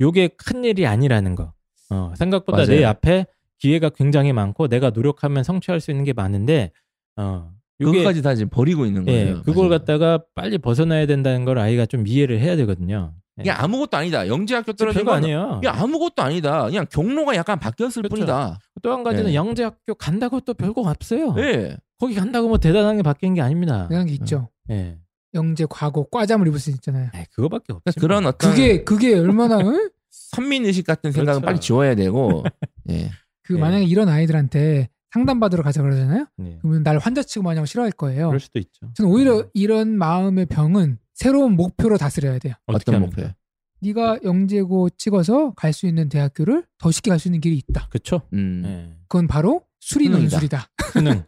[0.00, 1.52] 요게 큰 일이 아니라는 거.
[1.90, 2.88] 어, 생각보다 내 맞아요.
[2.88, 3.26] 앞에
[3.58, 6.72] 기회가 굉장히 많고 내가 노력하면 성취할 수 있는 게 많은데
[7.16, 7.50] 어,
[7.80, 9.28] 요게 그거까지 다 지금 버리고 있는 거예요.
[9.28, 9.78] 예, 그걸 맞아요.
[9.78, 13.14] 갖다가 빨리 벗어나야 된다는 걸 아이가 좀 이해를 해야 되거든요.
[13.38, 13.42] 예.
[13.42, 14.28] 이게 아무것도 아니다.
[14.28, 15.58] 영재학교 떨어진 별거 건 아니에요.
[15.60, 16.64] 이게 아무것도 아니다.
[16.66, 18.14] 그냥 경로가 약간 바뀌었을 그렇죠.
[18.16, 18.58] 뿐이다.
[18.82, 19.34] 또 한 가지는 네.
[19.34, 21.34] 영재학교 간다고 또 별거 없어요.
[21.38, 21.76] 예.
[21.98, 23.86] 거기 간다고 뭐 대단한 게 바뀐 게 아닙니다.
[23.88, 24.50] 그런 게 있죠.
[24.70, 24.98] 예.
[25.34, 27.10] 영재 과거 과잠을 입을 수 있잖아요.
[27.12, 27.82] 네, 그거밖에 없죠.
[27.84, 29.90] 그러니까 그런 어떤 그게 그게 얼마나 응?
[30.10, 31.46] 선민 의식 같은 생각은 그렇죠.
[31.46, 32.44] 빨리 지워야 되고.
[32.90, 33.10] 예.
[33.42, 33.58] 그 네.
[33.60, 36.26] 만약에 이런 아이들한테 상담 받으러 가자 그러잖아요.
[36.38, 36.58] 네.
[36.62, 38.28] 그러면 날 환자 취급하냐고 싫어할 거예요.
[38.28, 38.90] 그럴 수도 있죠.
[38.94, 42.54] 저는 오히려 이런 마음의 병은 새로운 목표로 다스려야 돼요.
[42.66, 43.00] 어떤?
[43.00, 43.32] 목표예요?
[43.80, 47.88] 네가 영재고 찍어서 갈 수 있는 대학교를 더 쉽게 갈 수 있는 길이 있다.
[47.90, 48.22] 그쵸?
[48.32, 48.62] 음.
[48.64, 48.96] 예.
[49.08, 50.08] 그건 바로 수리.
[50.08, 50.66] 논술이다.
[50.92, 51.22] 수능.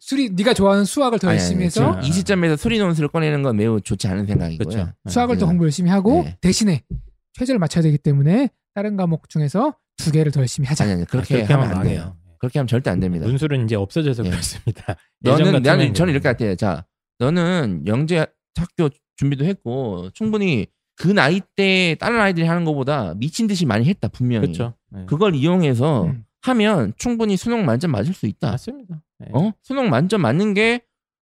[0.00, 3.56] 수리 네가 좋아하는 수학을 더 아니, 열심히 아니, 해서 이 시점에서 수리 논술을 꺼내는 건
[3.56, 4.68] 매우 좋지 않은 생각이고요.
[4.68, 4.92] 그렇죠.
[5.08, 5.50] 수학을 더 네.
[5.50, 6.36] 공부 열심히 하고 네.
[6.40, 6.84] 대신에
[7.32, 10.84] 최저를 맞춰야 되기 때문에 다른 과목 중에서 두 개를 더 열심히 하자.
[10.84, 11.94] 아니 아니 그렇게, 그렇게 하면 안 망해요.
[11.98, 12.16] 돼요.
[12.38, 13.26] 그렇게 하면 절대 안 됩니다.
[13.26, 14.30] 문술은 이제 없어져서 예.
[14.30, 14.96] 그렇습니다.
[15.20, 16.54] 너는 나는 저는 이렇게 할게요.
[16.54, 16.84] 자,
[17.18, 23.66] 너는 영재 학교 준비도 했고 충분히 그 나이 때 다른 아이들이 하는 것보다 미친 듯이
[23.66, 24.46] 많이 했다 분명히.
[24.46, 24.74] 그렇죠.
[24.96, 25.06] 예.
[25.06, 26.24] 그걸 이용해서 음.
[26.42, 28.50] 하면 충분히 수능 만점 맞을 수 있다.
[28.52, 29.02] 맞습니다.
[29.22, 29.30] 예.
[29.32, 29.52] 어?
[29.62, 30.82] 수능 만점 맞는 게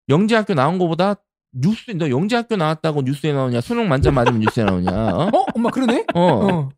[0.09, 1.17] 영재 학교 나온 것보다
[1.53, 3.61] 뉴스 너 영재 학교 나왔다고 뉴스에 나오냐?
[3.61, 4.91] 수능 만점 맞으면 뉴스에 나오냐?
[4.91, 5.31] 어?
[5.33, 6.05] 어, 엄마 그러네?
[6.15, 6.21] 어.
[6.21, 6.69] 어.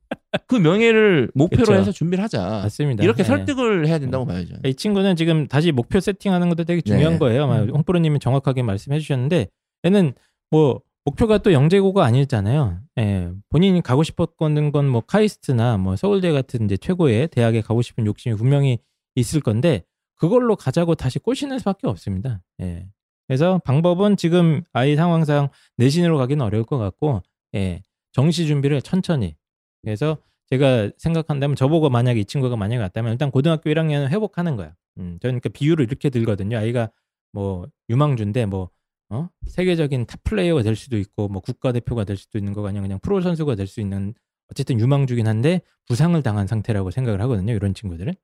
[0.47, 1.75] 그 명예를 목표로 그쵸.
[1.75, 2.39] 해서 준비를 하자.
[2.63, 3.03] 맞습니다.
[3.03, 3.25] 이렇게 예.
[3.25, 4.55] 설득을 해야 된다고 봐야죠.
[4.65, 7.19] 이 친구는 지금 다시 목표 세팅하는 것도 되게 중요한 네.
[7.19, 7.47] 거예요.
[7.47, 7.71] 음.
[7.71, 9.49] 홍프로님이 정확하게 말씀해 주셨는데
[9.85, 10.13] 얘는
[10.51, 12.79] 뭐 목표가 또 영재고가 아니잖아요.
[13.01, 18.07] 예, 본인이 가고 싶었던 건 뭐 카이스트나 뭐 서울대 같은 이제 최고의 대학에 가고 싶은
[18.07, 18.79] 욕심이 분명히
[19.15, 19.85] 있을 건데
[20.17, 22.43] 그걸로 가자고 다시 꼬시는 수밖에 없습니다.
[22.61, 22.87] 예.
[23.27, 25.49] 그래서 방법은 지금 아이 상황상
[25.79, 27.23] 내신으로 가기는 어려울 것 같고
[27.55, 27.83] 예,
[28.13, 29.37] 정시 준비를 천천히
[29.83, 30.19] 그래서
[30.51, 34.75] 제가 생각한다면 저보고 만약에 이 친구가 만약에 왔다면 일단 고등학교 1학년은 회복하는 거야.
[34.99, 36.59] 음, 저는 그 비유를 이렇게 들거든요.
[36.59, 36.91] 아이가
[37.33, 38.69] 뭐 유망주인데 뭐
[39.11, 39.29] 어?
[39.47, 42.99] 세계적인 top player가 될 수도 있고 뭐 국가 대표가 될 수도 있는 거가 아니라 그냥
[43.03, 44.15] 프로 선수가 될 수 있는
[44.51, 47.53] 어쨌든 유망주긴 한데 부상을 당한 상태라고 생각을 하거든요.
[47.53, 48.15] 이런 친구들은.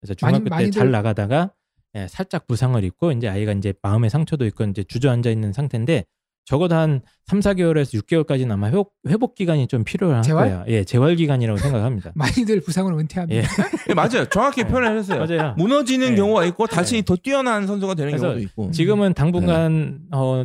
[0.00, 1.52] 그래서 중학교 때 잘 나가다가
[1.94, 6.04] 예, 살짝 부상을 입고 이제 아이가 이제 마음의 상처도 있고 이제 주저앉아 있는 상태인데
[6.46, 10.48] 적어도 한 3, 4개월에서 6개월까지는 아마 회복, 회복 기간이 좀 필요할 재활?
[10.48, 10.64] 거예요.
[10.68, 12.12] 예, 재활 기간이라고 생각합니다.
[12.14, 13.36] 많이들 부상으로 은퇴합니다.
[13.36, 13.42] 예.
[13.88, 14.26] 네, 맞아요.
[14.30, 14.68] 정확히 네.
[14.68, 15.26] 표현을 했어요.
[15.26, 15.54] 맞아요.
[15.58, 16.14] 무너지는 네.
[16.14, 17.02] 경우가 있고 다시 네.
[17.02, 18.70] 더 뛰어난 선수가 되는 경우도 있고.
[18.70, 20.44] 지금은 당분간 어,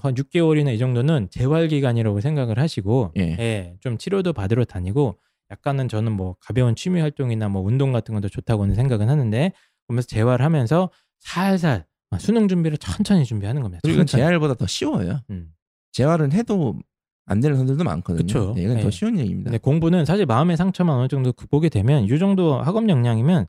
[0.00, 3.36] 한 6개월이나 이 정도는 재활 기간이라고 생각을 하시고 예.
[3.38, 5.18] 예, 좀 치료도 받으러 다니고
[5.50, 9.52] 약간은 저는 뭐 가벼운 취미 활동이나 뭐 운동 같은 것도 좋다고는 생각은 하는데
[9.86, 11.84] 그러면서 재활하면서 살살
[12.18, 13.80] 수능 준비를 천천히 준비하는 겁니다.
[13.82, 14.22] 그리고 천천히.
[14.22, 15.20] 재활보다 더 쉬워요.
[15.30, 15.52] 음.
[15.92, 16.78] 재활은 해도
[17.26, 18.26] 안 되는 선수들도 많거든요.
[18.26, 18.52] 그쵸.
[18.56, 18.82] 네, 이건 네.
[18.82, 19.50] 더 쉬운 얘기입니다.
[19.50, 23.46] 근데 공부는 사실 마음의 상처만 어느 정도 극복이 되면 이 정도 학업 역량이면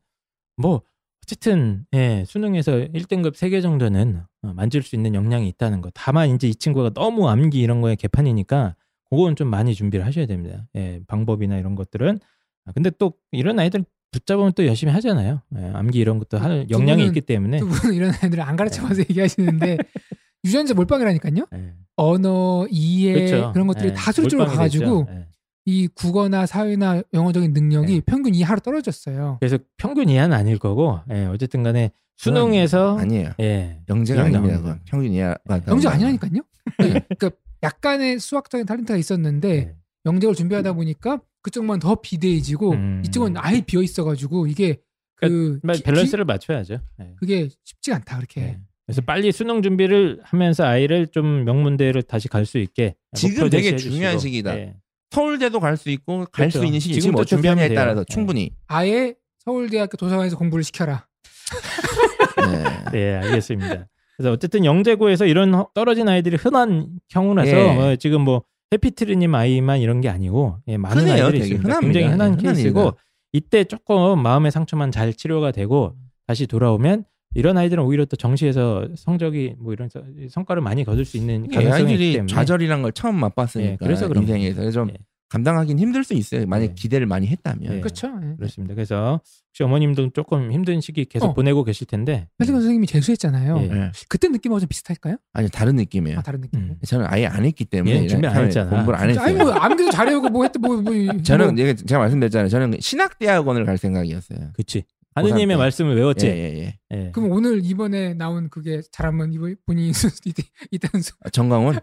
[0.57, 0.81] 뭐
[1.23, 5.89] 어쨌든 예, 수능에서 1등급 3개 정도는 어, 만질 수 있는 역량이 있다는 거.
[5.93, 8.75] 다만 이제 이 친구가 너무 암기 이런 거에 개판이니까
[9.09, 10.65] 그건 좀 많이 준비를 하셔야 됩니다.
[10.75, 12.19] 예, 방법이나 이런 것들은.
[12.65, 15.41] 아, 근데 또 이런 아이들 붙잡으면 또 열심히 하잖아요.
[15.57, 17.59] 예, 암기 이런 것도 할두 역량이 분은- 있기 때문에.
[17.59, 19.77] 두 분은 이런 애들을 안 가르쳐봐서 얘기하시는데
[20.45, 21.47] 유전자 몰빵이라니까요.
[21.55, 23.51] 예, 언어, 이해 그렇죠.
[23.53, 25.07] 그런 것들이 예, 다 몰빵이 가가지고.
[25.09, 25.27] 예.
[25.65, 28.01] 이 국어나 사회나 영어적인 능력이 네.
[28.05, 29.37] 평균 이하로 떨어졌어요.
[29.39, 33.31] 그래서 평균 이하는 아닐 거고 예, 어쨌든 간에 수능에서 아니에요.
[33.39, 34.29] 예, 영재가.
[34.29, 34.79] 그건.
[34.83, 35.87] 평균 이하가 영재.
[35.87, 36.41] 아니라니까요.
[36.77, 37.29] 그러니까
[37.63, 39.75] 약간의 수학적인 탤런트가 있었는데 예.
[40.05, 43.01] 영재를 준비하다 보니까 그쪽만 더 비대해지고 음.
[43.05, 44.79] 이쪽은 아예 비어 있어가지고 이게
[45.15, 46.79] 그 말- 기- 밸런스를 맞춰야죠.
[46.99, 47.03] 예.
[47.05, 48.41] 기- 그게 쉽지가 않다 그렇게.
[48.41, 48.59] 네.
[48.85, 54.15] 그래서 빨리 수능 준비를 하면서 아이를 좀 명문대를 다시 갈 수 있게 지금 되게 중요한
[54.17, 54.19] 주시고.
[54.29, 54.57] 시기다.
[54.57, 54.75] 예.
[55.11, 56.65] 서울대도 갈 수 있고 갈수 그렇죠.
[56.65, 58.05] 있는 시기 지금 지금부터 어떻게 하냐에 준비하면 따라서 돼요.
[58.09, 59.13] 충분히 아예
[59.45, 61.07] 서울대학교 도서관에서 공부를 시켜라.
[62.91, 62.91] 네.
[62.91, 63.87] 네, 알겠습니다.
[64.17, 67.73] 그래서 어쨌든 영재고에서 이런 허- 떨어진 아이들이 흔한 경우라서 예.
[67.73, 68.43] 뭐 지금 뭐
[68.73, 71.63] 해피트리님 아이만 이런 게 아니고 예, 많은 흔해요, 아이들이 있습니다.
[71.67, 71.81] 흔합니다.
[71.93, 72.97] 굉장히 흔한 예, 흔한 케이스고 일이다.
[73.33, 75.93] 이때 조금 마음의 상처만 잘 치료가 되고
[76.27, 77.05] 다시 돌아오면
[77.35, 81.55] 이런 아이들은 오히려 또 정시에서 성적이 뭐 이런 서- 성과를 많이 거둘 수 있는 이게
[81.55, 84.93] 가능성이 있기 아이들이 때문에 좌절이란 걸 처음 맛봤으니까 예, 그래서 그런 인생에서 좀 예.
[85.33, 86.45] 감당하긴 힘들 수 있어요.
[86.45, 86.73] 만약 예.
[86.75, 87.73] 기대를 많이 했다면.
[87.73, 87.79] 예.
[87.79, 88.07] 그렇죠.
[88.21, 88.35] 예.
[88.35, 88.75] 그렇습니다.
[88.75, 89.19] 그래서
[89.49, 91.33] 혹시 어머님도 조금 힘든 시기 계속 어.
[91.33, 93.57] 보내고 계실 텐데 현승 선생님이 재수했잖아요.
[93.57, 93.63] 예.
[93.63, 93.91] 예.
[94.09, 95.17] 그때 느낌하고 좀 비슷할까요?
[95.33, 96.19] 아니 다른 느낌이에요.
[96.19, 96.59] 아 다른 느낌.
[96.59, 96.77] 음.
[96.85, 98.69] 저는 아예 안 했기 때문에 예, 준비 안 했잖아.
[98.69, 99.25] 공부를 안 했어요.
[99.25, 102.49] 아니 뭐 암기도 잘해오고 뭐 했대 뭐, 뭐 저는 뭐, 제가 말씀드렸잖아요.
[102.49, 104.51] 저는 신학대학원을 갈 생각이었어요.
[104.53, 104.83] 그치
[105.15, 105.57] 하느님의 때.
[105.57, 106.27] 말씀을 외웠지.
[106.27, 106.79] 예, 예, 예.
[106.91, 107.11] 예.
[107.11, 109.91] 그럼 오늘 이번에 나온 그게 잘하면 이번 본인이
[110.71, 111.79] 이딴 수 아, 정강훈.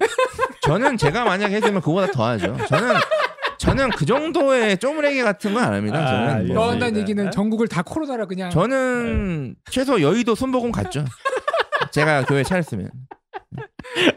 [0.62, 2.56] 저는 제가 만약 했으면 그보다 더 하죠.
[2.68, 2.94] 저는
[3.60, 5.98] 저는 그 정도의 쪼무레기 같은 건 안 합니다.
[6.02, 6.56] 아, 저는 뭐.
[6.56, 9.54] 너 한다는 얘기는 전국을 다 코로나라 그냥 저는 네.
[9.70, 11.04] 최소 여의도 순복음 갔죠.
[11.92, 12.90] 제가 교회 차렸으면.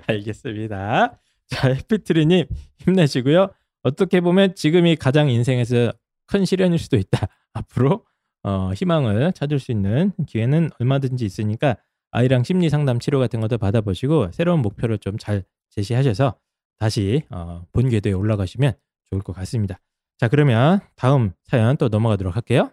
[0.07, 1.19] 알겠습니다.
[1.47, 2.45] 자, 해피트리님
[2.79, 3.49] 힘내시고요.
[3.83, 5.91] 어떻게 보면 지금이 가장 인생에서
[6.27, 7.27] 큰 시련일 수도 있다.
[7.53, 8.05] 앞으로
[8.43, 11.75] 어, 희망을 찾을 수 있는 기회는 얼마든지 있으니까
[12.11, 16.35] 아이랑 심리 상담 치료 같은 것도 받아보시고 새로운 목표를 좀 잘 제시하셔서
[16.79, 18.73] 다시 어, 본 궤도에 올라가시면
[19.13, 19.79] 좋을 것 같습니다.
[20.17, 22.71] 자, 그러면 다음 사연 또 넘어가도록 할게요.